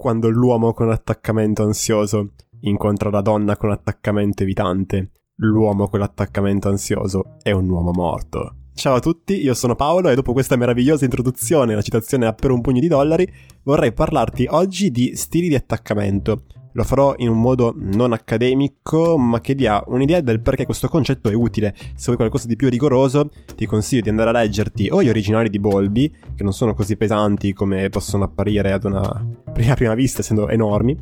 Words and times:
quando 0.00 0.28
l'uomo 0.28 0.74
con 0.74 0.92
attaccamento 0.92 1.64
ansioso 1.64 2.34
incontra 2.60 3.10
la 3.10 3.20
donna 3.20 3.56
con 3.56 3.72
attaccamento 3.72 4.44
evitante. 4.44 5.10
L'uomo 5.40 5.88
con 5.88 5.98
l'attaccamento 5.98 6.68
ansioso 6.68 7.38
è 7.42 7.50
un 7.50 7.68
uomo 7.68 7.90
morto. 7.90 8.54
Ciao 8.74 8.94
a 8.94 9.00
tutti, 9.00 9.42
io 9.42 9.54
sono 9.54 9.74
Paolo 9.74 10.08
e 10.08 10.14
dopo 10.14 10.32
questa 10.32 10.54
meravigliosa 10.54 11.04
introduzione 11.04 11.74
la 11.74 11.82
citazione 11.82 12.26
a 12.26 12.32
per 12.32 12.52
un 12.52 12.60
pugno 12.60 12.78
di 12.78 12.86
dollari, 12.86 13.28
vorrei 13.64 13.92
parlarti 13.92 14.46
oggi 14.48 14.92
di 14.92 15.16
stili 15.16 15.48
di 15.48 15.56
attaccamento. 15.56 16.44
Lo 16.78 16.84
farò 16.84 17.12
in 17.16 17.28
un 17.28 17.40
modo 17.40 17.74
non 17.76 18.12
accademico, 18.12 19.18
ma 19.18 19.40
che 19.40 19.56
dia 19.56 19.82
un'idea 19.88 20.20
del 20.20 20.38
perché 20.38 20.64
questo 20.64 20.86
concetto 20.86 21.28
è 21.28 21.34
utile. 21.34 21.74
Se 21.76 22.04
vuoi 22.04 22.16
qualcosa 22.16 22.46
di 22.46 22.54
più 22.54 22.68
rigoroso, 22.68 23.30
ti 23.56 23.66
consiglio 23.66 24.02
di 24.02 24.10
andare 24.10 24.28
a 24.28 24.32
leggerti 24.32 24.88
o 24.88 25.02
gli 25.02 25.08
originali 25.08 25.50
di 25.50 25.58
Bolby, 25.58 26.08
che 26.36 26.44
non 26.44 26.52
sono 26.52 26.74
così 26.74 26.96
pesanti 26.96 27.52
come 27.52 27.88
possono 27.88 28.22
apparire 28.22 28.70
ad 28.70 28.84
una 28.84 29.26
prima, 29.52 29.74
prima 29.74 29.94
vista, 29.94 30.20
essendo 30.20 30.48
enormi, 30.48 30.96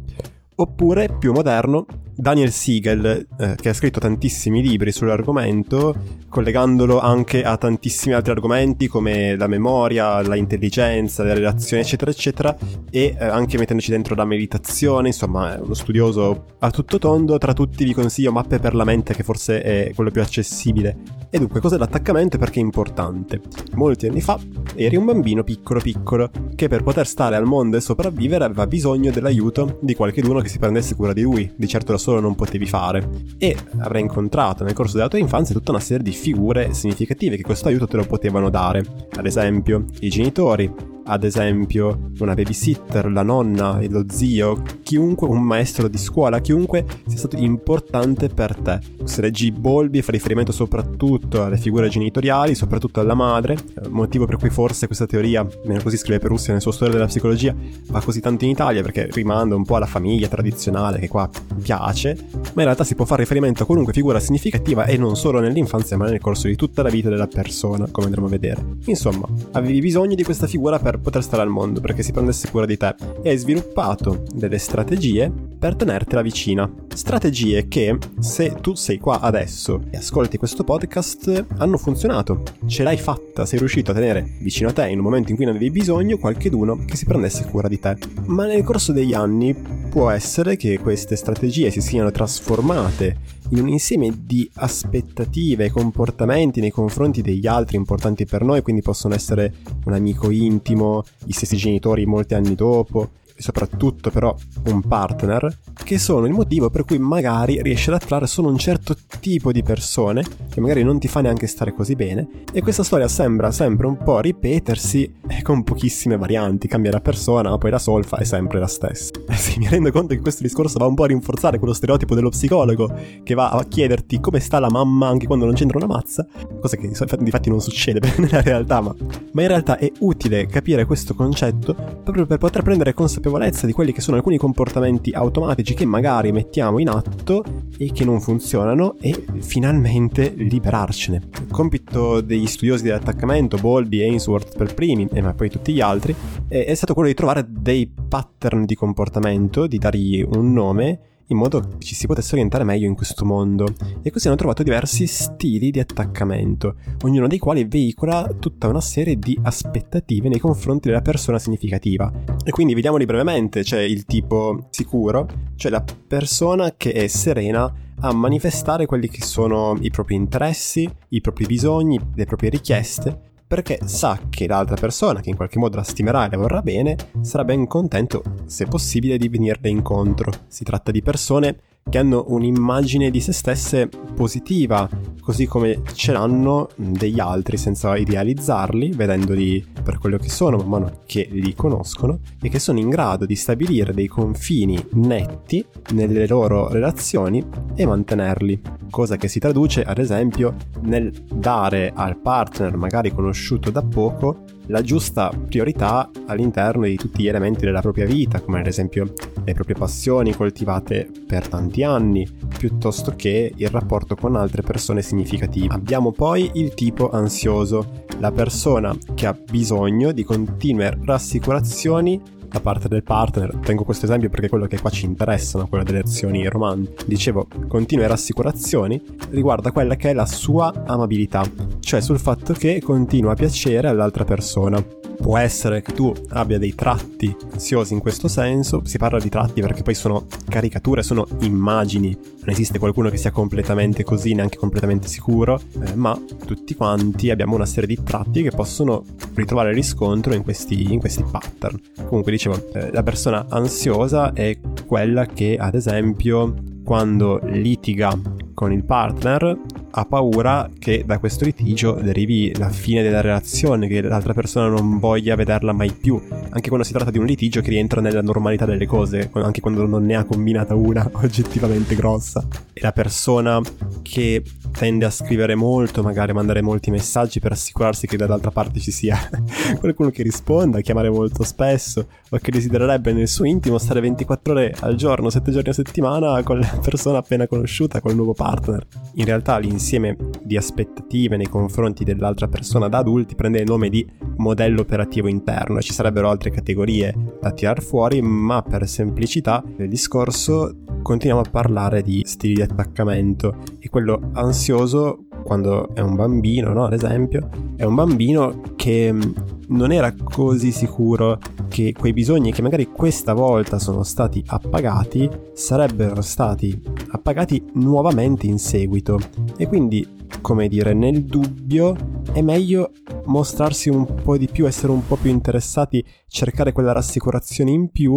oppure 0.54 1.15
più 1.18 1.32
moderno 1.32 1.84
Daniel 2.16 2.51
Siegel, 2.51 3.27
eh, 3.38 3.55
che 3.56 3.69
ha 3.69 3.75
scritto 3.75 4.01
tantissimi 4.01 4.62
libri 4.62 4.91
sull'argomento, 4.91 5.95
collegandolo 6.30 6.98
anche 6.98 7.43
a 7.43 7.59
tantissimi 7.59 8.15
altri 8.15 8.33
argomenti 8.33 8.87
come 8.88 9.37
la 9.37 9.47
memoria, 9.47 10.23
la 10.23 10.34
intelligenza, 10.34 11.23
le 11.23 11.34
relazioni, 11.34 11.83
eccetera, 11.83 12.10
eccetera, 12.10 12.57
e 12.91 13.15
eh, 13.19 13.24
anche 13.24 13.59
mettendoci 13.59 13.91
dentro 13.91 14.15
la 14.15 14.24
meditazione, 14.24 15.09
insomma, 15.09 15.57
è 15.57 15.60
uno 15.60 15.74
studioso 15.74 16.47
a 16.59 16.71
tutto 16.71 16.98
tondo. 16.98 17.37
Tra 17.37 17.52
tutti 17.52 17.84
vi 17.84 17.93
consiglio 17.93 18.33
Mappe 18.33 18.59
per 18.59 18.74
la 18.74 18.85
mente, 18.85 19.15
che 19.15 19.23
forse 19.23 19.60
è 19.62 19.93
quello 19.95 20.10
più 20.10 20.23
accessibile. 20.23 20.96
E 21.29 21.38
dunque, 21.38 21.60
cos'è 21.60 21.77
l'attaccamento 21.77 22.37
e 22.37 22.38
perché 22.38 22.60
è 22.60 22.62
importante? 22.62 23.43
Molti 23.74 24.07
anni 24.07 24.23
fa 24.23 24.38
eri 24.74 24.96
un 24.96 25.05
bambino 25.05 25.45
piccolo 25.45 25.80
piccolo 25.80 26.30
che 26.55 26.69
per 26.69 26.83
poter 26.83 27.07
stare 27.07 27.37
al 27.37 27.45
mondo 27.45 27.77
e 27.77 27.80
sopravvivere 27.80 28.45
aveva 28.45 28.66
bisogno 28.66 29.10
dell'aiuto 29.10 29.79
di 29.83 29.95
qualcuno 29.95 30.41
che 30.41 30.48
si 30.48 30.59
prendesse 30.59 30.95
cura 30.95 31.12
di 31.12 31.23
lui, 31.23 31.52
di 31.55 31.69
certo 31.69 31.93
la 31.93 31.98
solo 32.06 32.20
non 32.20 32.37
potevi 32.37 32.66
fare. 32.66 33.09
E 33.37 33.57
avrai 33.79 34.02
incontrato 34.02 34.62
nel 34.62 34.74
corso 34.74 34.96
della 34.96 35.09
tua 35.09 35.18
infanzia 35.18 35.54
tutta 35.54 35.73
una 35.73 35.80
serie 35.80 36.04
di 36.04 36.12
figure 36.12 36.73
significative 36.73 37.37
che 37.37 37.43
questo 37.43 37.66
aiuto 37.66 37.88
te 37.88 37.96
lo 37.96 38.04
potevano 38.04 38.49
dare. 38.49 38.85
Ad 39.16 39.26
esempio, 39.26 39.85
i 40.01 40.09
genitori, 40.09 40.73
ad 41.07 41.24
esempio 41.24 42.10
una 42.18 42.35
babysitter, 42.35 43.10
la 43.10 43.23
nonna, 43.23 43.80
lo 43.88 44.04
zio, 44.09 44.62
chiunque, 44.82 45.29
un 45.29 45.43
maestro 45.43 45.88
di 45.88 45.99
scuola, 45.99 46.40
chiunque 46.40 46.85
sia 47.07 47.18
stato 47.18 47.37
importante 47.37 48.29
per 48.29 48.57
te. 48.57 48.80
Se 49.04 49.21
leggi 49.21 49.52
Bolby 49.52 50.02
fa 50.02 50.12
riferimento 50.12 50.52
soprattutto 50.52 51.45
alle 51.45 51.59
figure 51.59 51.88
genitoriali, 51.88 52.54
soprattutto 52.54 53.01
alla 53.01 53.15
madre, 53.15 53.57
motivo 53.88 54.27
per 54.27 54.37
cui 54.37 54.51
forse 54.51 54.87
questa 54.87 55.07
teoria, 55.07 55.46
meno 55.65 55.82
così 55.82 55.96
scrive 55.96 56.18
Perussia 56.18 56.52
nel 56.52 56.62
suo 56.62 56.73
storia 56.73 56.95
della 56.95 57.07
psicologia, 57.07 57.54
va 57.88 58.01
così 58.01 58.21
tanto 58.21 58.45
in 58.45 58.51
Italia 58.51 58.82
perché 58.82 59.09
rimanda 59.12 59.54
un 59.54 59.65
po' 59.65 59.77
alla 59.77 59.87
famiglia 59.87 60.29
tradizionale 60.29 60.99
che 60.99 61.09
qua 61.09 61.29
piace, 61.62 62.16
ma 62.32 62.62
in 62.62 62.65
realtà 62.65 62.84
si 62.84 62.95
può 62.95 63.04
fare 63.04 63.23
riferimento 63.23 63.62
a 63.62 63.66
qualunque 63.66 63.93
figura 63.93 64.19
significativa 64.19 64.84
e 64.87 64.97
non 64.97 65.16
solo 65.16 65.41
nell'infanzia 65.41 65.97
ma 65.97 66.09
nel 66.09 66.21
corso 66.21 66.49
di 66.49 66.56
tutta 66.56 66.82
la 66.82 66.88
vita 66.88 67.09
della 67.09 67.27
persona, 67.28 67.87
come 67.91 68.06
andremo 68.06 68.27
a 68.27 68.31
vedere. 68.31 68.65
Insomma, 68.87 69.27
avevi 69.53 69.81
bisogno 69.81 70.15
di 70.15 70.25
questa 70.25 70.47
figura 70.47 70.78
per 70.78 70.96
poter 70.99 71.22
stare 71.22 71.43
al 71.43 71.49
mondo, 71.49 71.81
perché 71.81 72.03
si 72.03 72.12
prendesse 72.12 72.50
cura 72.50 72.66
di 72.66 72.77
te 72.77 72.94
e 73.22 73.31
hai 73.31 73.37
sviluppato 73.37 74.22
delle 74.34 74.59
strategie 74.59 75.33
per 75.59 75.75
tenertela 75.75 76.22
vicina. 76.22 76.71
Strategie 76.94 77.69
che, 77.69 77.99
se 78.19 78.56
tu 78.61 78.75
sei 78.75 78.99
qua 78.99 79.21
adesso 79.21 79.83
e 79.91 79.97
ascolti 79.97 80.39
questo 80.39 80.65
podcast, 80.65 81.47
hanno 81.59 81.77
funzionato. 81.77 82.43
Ce 82.67 82.83
l'hai 82.83 82.99
fatta, 82.99 83.47
sei 83.47 83.59
riuscito 83.59 83.91
a 83.91 83.94
tenere 83.94 84.37
vicino 84.41 84.69
a 84.69 84.72
te 84.72 84.89
in 84.89 84.99
un 84.99 85.05
momento 85.05 85.31
in 85.31 85.37
cui 85.37 85.44
ne 85.44 85.50
avevi 85.53 85.71
bisogno 85.71 86.19
qualcheduno 86.19 86.84
che 86.84 86.97
si 86.97 87.05
prendesse 87.05 87.47
cura 87.47 87.69
di 87.69 87.78
te. 87.78 87.97
Ma 88.27 88.47
nel 88.47 88.62
corso 88.62 88.93
degli 88.93 89.15
anni 89.15 89.55
può 89.97 90.11
essere 90.11 90.56
che 90.56 90.78
queste 90.78 91.16
strategie 91.16 91.71
si 91.71 91.81
siano 91.81 92.11
trasformate 92.11 93.16
in 93.53 93.61
un 93.61 93.69
insieme 93.69 94.12
di 94.15 94.47
aspettative 94.56 95.65
e 95.65 95.71
comportamenti 95.71 96.61
nei 96.61 96.71
confronti 96.71 97.23
degli 97.23 97.47
altri 97.47 97.79
importanti 97.79 98.27
per 98.27 98.43
noi, 98.43 98.61
quindi 98.61 98.83
possono 98.83 99.15
essere 99.15 99.55
un 99.87 99.95
amico 99.95 100.31
intimo, 100.31 101.03
i 101.29 101.33
stessi 101.33 101.56
genitori 101.56 102.05
molti 102.05 102.35
anni 102.35 102.55
dopo, 102.55 103.09
soprattutto 103.37 104.11
però 104.11 104.35
un 104.67 104.81
partner, 104.83 105.59
che 105.85 105.99
sono 105.99 106.27
il 106.27 106.33
motivo 106.33 106.71
per 106.71 106.85
cui 106.85 106.99
magari 106.99 107.63
riesci 107.63 107.91
ad 107.91 107.97
attrarre 107.97 108.27
solo 108.27 108.49
un 108.49 108.59
certo 108.59 108.97
tipo 109.21 109.53
di 109.53 109.63
persone, 109.63 110.25
che 110.49 110.61
magari 110.61 110.83
non 110.83 110.99
ti 110.99 111.09
fa 111.09 111.21
neanche 111.21 111.47
stare 111.47 111.73
così 111.73 111.95
bene, 111.95 112.29
e 112.53 112.63
questa 112.63 112.83
storia 112.83 113.09
sembra 113.09 113.51
sempre 113.51 113.87
un 113.87 113.97
po' 113.99 114.21
ripetersi 114.21 115.15
eh, 115.29 115.43
con 115.43 115.63
pochissime 115.65 116.17
varianti, 116.17 116.69
cambia 116.69 116.91
la 116.91 117.01
persona, 117.01 117.51
ma 117.51 117.59
poi 117.59 117.71
la 117.71 117.79
solfa 117.79 118.19
è 118.19 118.25
sempre 118.25 118.59
la 118.59 118.67
stessa. 118.67 119.13
Eh 119.37 119.39
sì, 119.39 119.59
mi 119.59 119.69
rendo 119.69 119.91
conto 119.91 120.15
che 120.15 120.21
questo 120.21 120.43
discorso 120.43 120.79
va 120.79 120.87
un 120.87 120.95
po' 120.95 121.03
a 121.03 121.09
rinforzare 121.09 121.59
quello 121.59 121.75
stereotipo 121.75 122.15
dello 122.15 122.31
psicologo, 122.31 122.91
che 123.23 123.35
va 123.35 123.51
a 123.51 123.63
chiederti 123.65 124.19
come 124.19 124.41
sta 124.41 124.59
la 124.59 124.71
mamma 124.71 125.09
anche 125.09 125.27
quando 125.27 125.45
non 125.45 125.55
c'entra 125.55 125.77
una 125.77 125.87
mazza, 125.87 126.27
cosa 126.59 126.77
che 126.77 126.89
di 126.89 127.31
fatti 127.31 127.51
non 127.51 127.61
succede 127.61 128.01
nella 128.17 128.41
realtà, 128.41 128.81
ma, 128.81 128.95
ma 129.33 129.43
in 129.43 129.49
realtà 129.49 129.77
è 129.77 129.93
utile 130.01 130.47
capire 130.47 130.87
questo 130.87 131.15
concetto 131.15 131.75
proprio 131.75 132.25
per 132.25 132.39
poter 132.39 132.63
prendere 132.63 132.95
consapevolezza 132.95 133.25
consapevolezza 133.26 133.66
di 133.66 133.72
quelli 133.72 133.92
che 133.92 134.00
sono 134.00 134.16
alcuni 134.16 134.37
comportamenti 134.38 135.10
automatici 135.10 135.75
che 135.75 135.84
magari 135.84 136.31
mettiamo 136.31 136.78
in 136.78 136.88
atto 136.88 137.44
e 137.76 137.91
che 137.92 138.04
non 138.04 138.20
funzionano 138.20 138.97
e 139.00 139.25
finalmente 139.38 140.32
liberarcene. 140.37 141.22
Il 141.41 141.50
compito 141.50 142.20
degli 142.20 142.47
studiosi 142.47 142.84
dell'attaccamento, 142.84 143.56
Bowlby, 143.59 144.03
Ainsworth 144.03 144.56
per 144.56 144.75
primi, 144.75 145.09
e 145.12 145.20
ma 145.20 145.34
poi 145.34 145.50
tutti 145.50 145.72
gli 145.72 145.81
altri, 145.81 146.14
è 146.48 146.75
stato 146.75 146.94
quello 146.94 147.09
di 147.09 147.14
trovare 147.14 147.44
dei 147.48 147.91
pattern 148.09 148.64
di 148.64 148.75
comportamento, 148.75 149.66
di 149.66 149.78
dargli 149.78 150.22
un 150.22 150.53
nome 150.53 151.00
in 151.28 151.37
modo 151.37 151.60
che 151.78 151.84
ci 151.84 151.94
si 151.94 152.06
potesse 152.06 152.34
orientare 152.34 152.64
meglio 152.64 152.87
in 152.87 152.94
questo 152.94 153.25
mondo. 153.25 153.66
E 154.03 154.10
così 154.10 154.26
hanno 154.28 154.37
trovato 154.37 154.62
diversi 154.62 155.06
stili 155.06 155.70
di 155.70 155.81
attaccamento, 155.81 156.76
ognuno 157.03 157.26
dei 157.26 157.38
quali 157.38 157.64
veicola 157.64 158.34
tutta 158.38 158.69
una 158.69 158.81
serie 158.81 159.19
di 159.19 159.38
aspettative 159.42 160.28
nei 160.28 160.38
confronti 160.38 160.88
della 160.88 161.03
persona 161.03 161.38
significativa. 161.38 162.12
E 162.44 162.50
quindi 162.50 162.75
vediamoli 162.75 163.04
brevemente, 163.04 163.62
c'è 163.62 163.81
il 163.81 164.04
tipo 164.04 164.69
sicuro, 164.70 165.28
cioè 165.56 165.70
la 165.70 165.84
persona 166.06 166.75
che 166.76 166.92
è 166.92 167.06
serena 167.06 167.72
a 168.00 168.12
manifestare 168.12 168.87
quelli 168.87 169.08
che 169.08 169.22
sono 169.22 169.76
i 169.81 169.91
propri 169.91 170.14
interessi, 170.16 170.88
i 171.08 171.20
propri 171.20 171.47
bisogni, 171.47 171.98
le 172.14 172.25
proprie 172.26 172.50
richieste 172.50 173.34
perché 173.47 173.79
sa 173.84 174.19
che 174.29 174.47
l'altra 174.47 174.77
persona, 174.77 175.21
che 175.21 175.31
in 175.31 175.37
qualche 175.37 175.59
modo 175.59 175.77
la 175.77 175.83
stimerà 175.84 176.27
e 176.27 176.31
le 176.31 176.37
vorrà 176.37 176.62
bene, 176.62 176.97
sarà 177.21 177.45
ben 177.45 177.67
contento, 177.67 178.23
se 178.47 178.67
possibile, 178.67 179.19
di 179.19 179.29
venirle 179.29 179.69
incontro. 179.69 180.33
Si 180.49 180.65
tratta 180.65 180.91
di 180.91 181.03
persone 181.03 181.56
che 181.89 181.99
hanno 181.99 182.25
un'immagine 182.29 183.11
di 183.11 183.21
se 183.21 183.33
stesse 183.33 183.89
positiva, 183.89 184.89
così 185.21 185.47
come 185.47 185.83
ce 185.95 186.11
l'hanno 186.11 186.69
degli 186.75 187.21
altri 187.21 187.57
senza 187.57 187.97
idealizzarli, 187.97 188.91
vedendoli 188.91 189.65
per 189.85 189.99
quello 189.99 190.17
che 190.17 190.29
sono 190.29 190.57
man 190.57 190.69
mano 190.69 191.01
che 191.07 191.29
li 191.31 191.55
conoscono 191.55 192.19
e 192.43 192.49
che 192.49 192.59
sono 192.59 192.81
in 192.81 192.89
grado 192.89 193.25
di 193.25 193.37
stabilire 193.37 193.95
dei 193.95 194.09
confini 194.09 194.85
netti 194.95 195.65
nelle 195.93 196.27
loro 196.27 196.69
relazioni 196.69 197.45
e 197.77 197.87
mantenerli, 197.87 198.61
cosa 198.91 199.17
che 199.17 199.29
si 199.29 199.39
traduce 199.39 199.85
ad 199.85 199.99
esempio 199.99 200.57
nel 200.81 201.13
dare 201.13 201.93
al 201.95 202.19
partner 202.19 202.77
magari 202.77 203.13
conosciuto 203.13 203.71
da 203.71 203.83
poco 203.83 204.43
la 204.66 204.82
giusta 204.82 205.31
priorità 205.31 206.10
all'interno 206.27 206.84
di 206.84 206.97
tutti 206.97 207.22
gli 207.22 207.28
elementi 207.28 207.65
della 207.65 207.81
propria 207.81 208.06
vita, 208.06 208.41
come 208.41 208.60
ad 208.60 208.66
esempio 208.66 209.12
le 209.44 209.54
proprie 209.54 209.77
passioni 209.77 210.34
coltivate 210.34 211.09
per 211.27 211.49
tanti 211.49 211.82
anni, 211.82 212.28
piuttosto 212.59 213.15
che 213.16 213.53
il 213.55 213.69
rapporto 213.69 214.16
con 214.16 214.37
altre 214.37 214.62
persone 214.62 215.03
significative. 215.03 215.75
Abbiamo 215.75 216.12
poi 216.12 216.50
il 216.55 216.75
tipo 216.75 217.10
ansioso, 217.10 218.05
la 218.19 218.32
persona 218.32 218.97
che 219.15 219.26
ha 219.26 219.32
bisogno 219.50 220.12
di 220.12 220.25
continue 220.25 220.99
rassicurazioni 221.05 222.34
da 222.56 222.61
parte 222.61 222.89
del 222.89 223.03
partner. 223.03 223.56
Tengo 223.56 223.84
questo 223.84 224.06
esempio 224.06 224.31
perché 224.31 224.47
è 224.47 224.49
quello 224.49 224.67
che 224.67 224.81
qua 224.81 224.91
ci 224.91 225.05
interessa, 225.05 225.64
quello 225.64 225.85
delle 225.85 226.00
azioni 226.00 226.47
romantiche. 226.47 227.05
Dicevo, 227.06 227.47
continue 227.69 228.06
rassicurazioni 228.06 229.00
riguarda 229.31 229.73
quella 229.73 229.97
che 229.97 230.11
è 230.11 230.12
la 230.14 230.26
sua 230.26 230.73
amabilità, 230.87 231.43
cioè 231.81 232.00
sul 232.00 232.19
fatto 232.19 232.53
che 232.55 232.81
continua 232.82 233.32
a 233.32 233.35
piacere 233.35 233.88
all'altra 233.88 234.25
persona. 234.25 235.06
Può 235.17 235.39
essere 235.39 235.83
che 235.83 235.93
tu 235.93 236.13
abbia 236.31 236.59
dei 236.59 236.75
tratti 236.75 237.35
ansiosi 237.53 237.95
in 237.95 238.01
questo 238.01 238.29
senso, 238.29 238.83
si 238.85 238.99
parla 238.99 239.19
di 239.19 239.29
tratti 239.29 239.61
perché 239.61 239.83
poi 239.83 239.95
sono 239.95 240.27
caricature, 240.49 241.03
sono 241.03 241.27
immagini, 241.41 242.17
non 242.41 242.49
esiste 242.49 242.79
qualcuno 242.79 243.09
che 243.11 243.17
sia 243.17 243.31
completamente 243.31 244.05
così, 244.05 244.35
neanche 244.35 244.57
completamente 244.57 245.09
sicuro, 245.09 245.61
eh, 245.85 245.95
ma 245.95 246.19
tutti 246.45 246.75
quanti 246.75 247.31
abbiamo 247.31 247.55
una 247.55 247.67
serie 247.67 247.89
di 247.89 248.03
tratti 248.03 248.43
che 248.43 248.51
possono 248.51 249.05
ritrovare 249.35 249.73
riscontro 249.73 250.35
in 250.35 250.43
questi, 250.43 250.93
in 250.93 251.01
questi 251.01 251.25
pattern. 251.29 251.81
Comunque 252.07 252.33
dicevo, 252.33 252.73
eh, 252.73 252.91
la 252.93 253.03
persona 253.03 253.47
ansiosa 253.49 254.33
è 254.33 254.59
quella 254.87 255.27
che 255.27 255.57
ad 255.59 255.75
esempio 255.75 256.55
quando 256.85 257.41
litiga 257.43 258.17
con 258.55 258.73
il 258.73 258.85
partner 258.85 259.59
ha 259.98 260.04
paura 260.04 260.70
che 260.78 261.04
da 261.06 261.19
questo 261.19 261.46
litigio 261.46 261.93
derivi 261.93 262.54
la 262.56 262.69
fine 262.69 263.02
della 263.02 263.22
relazione, 263.22 263.88
che 263.88 264.02
l'altra 264.02 264.34
persona 264.34 264.69
non 264.69 264.98
voglia 264.98 265.34
vederla 265.37 265.72
mai 265.72 265.90
più, 265.90 266.20
anche 266.50 266.69
quando 266.69 266.84
si 266.84 266.93
tratta 266.93 267.10
di 267.10 267.19
un 267.19 267.25
litigio 267.25 267.62
che 267.62 267.70
rientra 267.70 268.02
nella 268.02 268.20
normalità 268.20 268.66
delle 268.66 268.84
cose, 268.84 269.31
anche 269.32 269.62
quando 269.62 269.87
non 269.87 270.04
ne 270.04 270.16
ha 270.16 270.25
combinata 270.25 270.75
una 270.75 271.08
oggettivamente 271.22 271.94
grossa. 271.94 272.46
E 272.75 272.81
la 272.82 272.93
persona 272.93 273.58
che 274.02 274.43
tende 274.71 275.05
a 275.05 275.11
scrivere 275.11 275.55
molto, 275.55 276.03
magari 276.03 276.31
a 276.31 276.35
mandare 276.35 276.63
molti 276.63 276.91
messaggi 276.91 277.41
per 277.41 277.53
assicurarsi 277.53 278.07
che 278.07 278.17
dall'altra 278.17 278.51
parte 278.51 278.81
ci 278.81 278.91
sia 278.91 279.17
qualcuno 279.79 280.11
che 280.11 280.23
risponda, 280.23 280.81
chiamare 280.81 281.11
molto 281.11 281.43
spesso, 281.43 282.07
o 282.31 282.39
che 282.39 282.51
desidererebbe 282.51 283.13
nel 283.13 283.29
suo 283.29 283.45
intimo 283.45 283.79
stare 283.79 284.01
24 284.01 284.53
ore 284.53 284.75
al 284.81 284.95
giorno, 284.95 285.31
7 285.31 285.51
giorni 285.51 285.71
a 285.71 285.73
settimana 285.73 286.43
con 286.43 286.59
la 286.59 286.79
persona 286.83 287.19
appena 287.19 287.47
conosciuta, 287.47 288.01
col 288.01 288.15
nuovo 288.15 288.35
partner. 288.35 288.87
In 289.15 289.25
realtà 289.25 289.59
l'insieme 289.59 290.17
di 290.43 290.57
aspettative 290.57 291.37
nei 291.37 291.49
confronti 291.49 292.05
dell'altra 292.05 292.49
persona 292.49 292.89
da 292.89 292.99
adulti 292.99 293.35
prende 293.35 293.61
il 293.61 293.67
nome 293.67 293.89
di 293.89 294.07
modello 294.37 294.83
operativo 294.83 295.29
interno 295.29 295.79
e 295.79 295.83
ci 295.83 295.93
sarebbero 295.93 296.29
altre 296.29 296.51
categorie 296.51 297.15
da 297.41 297.53
tirar 297.53 297.83
fuori, 297.83 298.21
ma 298.21 298.63
per 298.63 298.87
semplicità 298.89 299.63
del 299.77 299.89
discorso 299.89 300.85
continuiamo 301.06 301.43
a 301.43 301.49
parlare 301.49 302.03
di 302.03 302.23
stili 302.26 302.55
di 302.55 302.62
attaccamento 302.62 303.58
e 303.79 303.88
quello 303.88 304.31
ansioso 304.32 305.26
quando 305.44 305.94
è 305.94 306.00
un 306.00 306.17
bambino, 306.17 306.73
no? 306.73 306.87
Ad 306.87 306.94
esempio, 306.94 307.49
è 307.76 307.85
un 307.85 307.94
bambino 307.94 308.61
che 308.75 309.12
mm, 309.12 309.20
non 309.69 309.93
era 309.93 310.12
così 310.12 310.73
sicuro 310.73 311.38
che 311.69 311.94
quei 311.97 312.12
bisogni 312.12 312.50
che 312.50 312.61
magari 312.61 312.87
questa 312.87 313.35
volta 313.35 313.79
sono 313.79 314.03
stati 314.03 314.43
appagati 314.47 315.31
sarebbero 315.53 316.20
stati 316.23 316.82
appagati 317.11 317.64
nuovamente 317.75 318.47
in 318.47 318.58
seguito 318.58 319.19
e 319.56 319.69
quindi 319.69 320.25
come 320.41 320.67
dire 320.67 320.93
nel 320.93 321.25
dubbio 321.25 321.94
è 322.32 322.43
meglio 322.43 322.91
mostrarsi 323.26 323.88
un 323.88 324.06
po' 324.23 324.37
di 324.37 324.49
più 324.49 324.67
essere 324.67 324.93
un 324.93 325.06
po' 325.06 325.17
più 325.17 325.31
interessati 325.31 326.05
cercare 326.26 326.73
quella 326.73 326.93
rassicurazione 326.93 327.70
in 327.70 327.91
più 327.91 328.17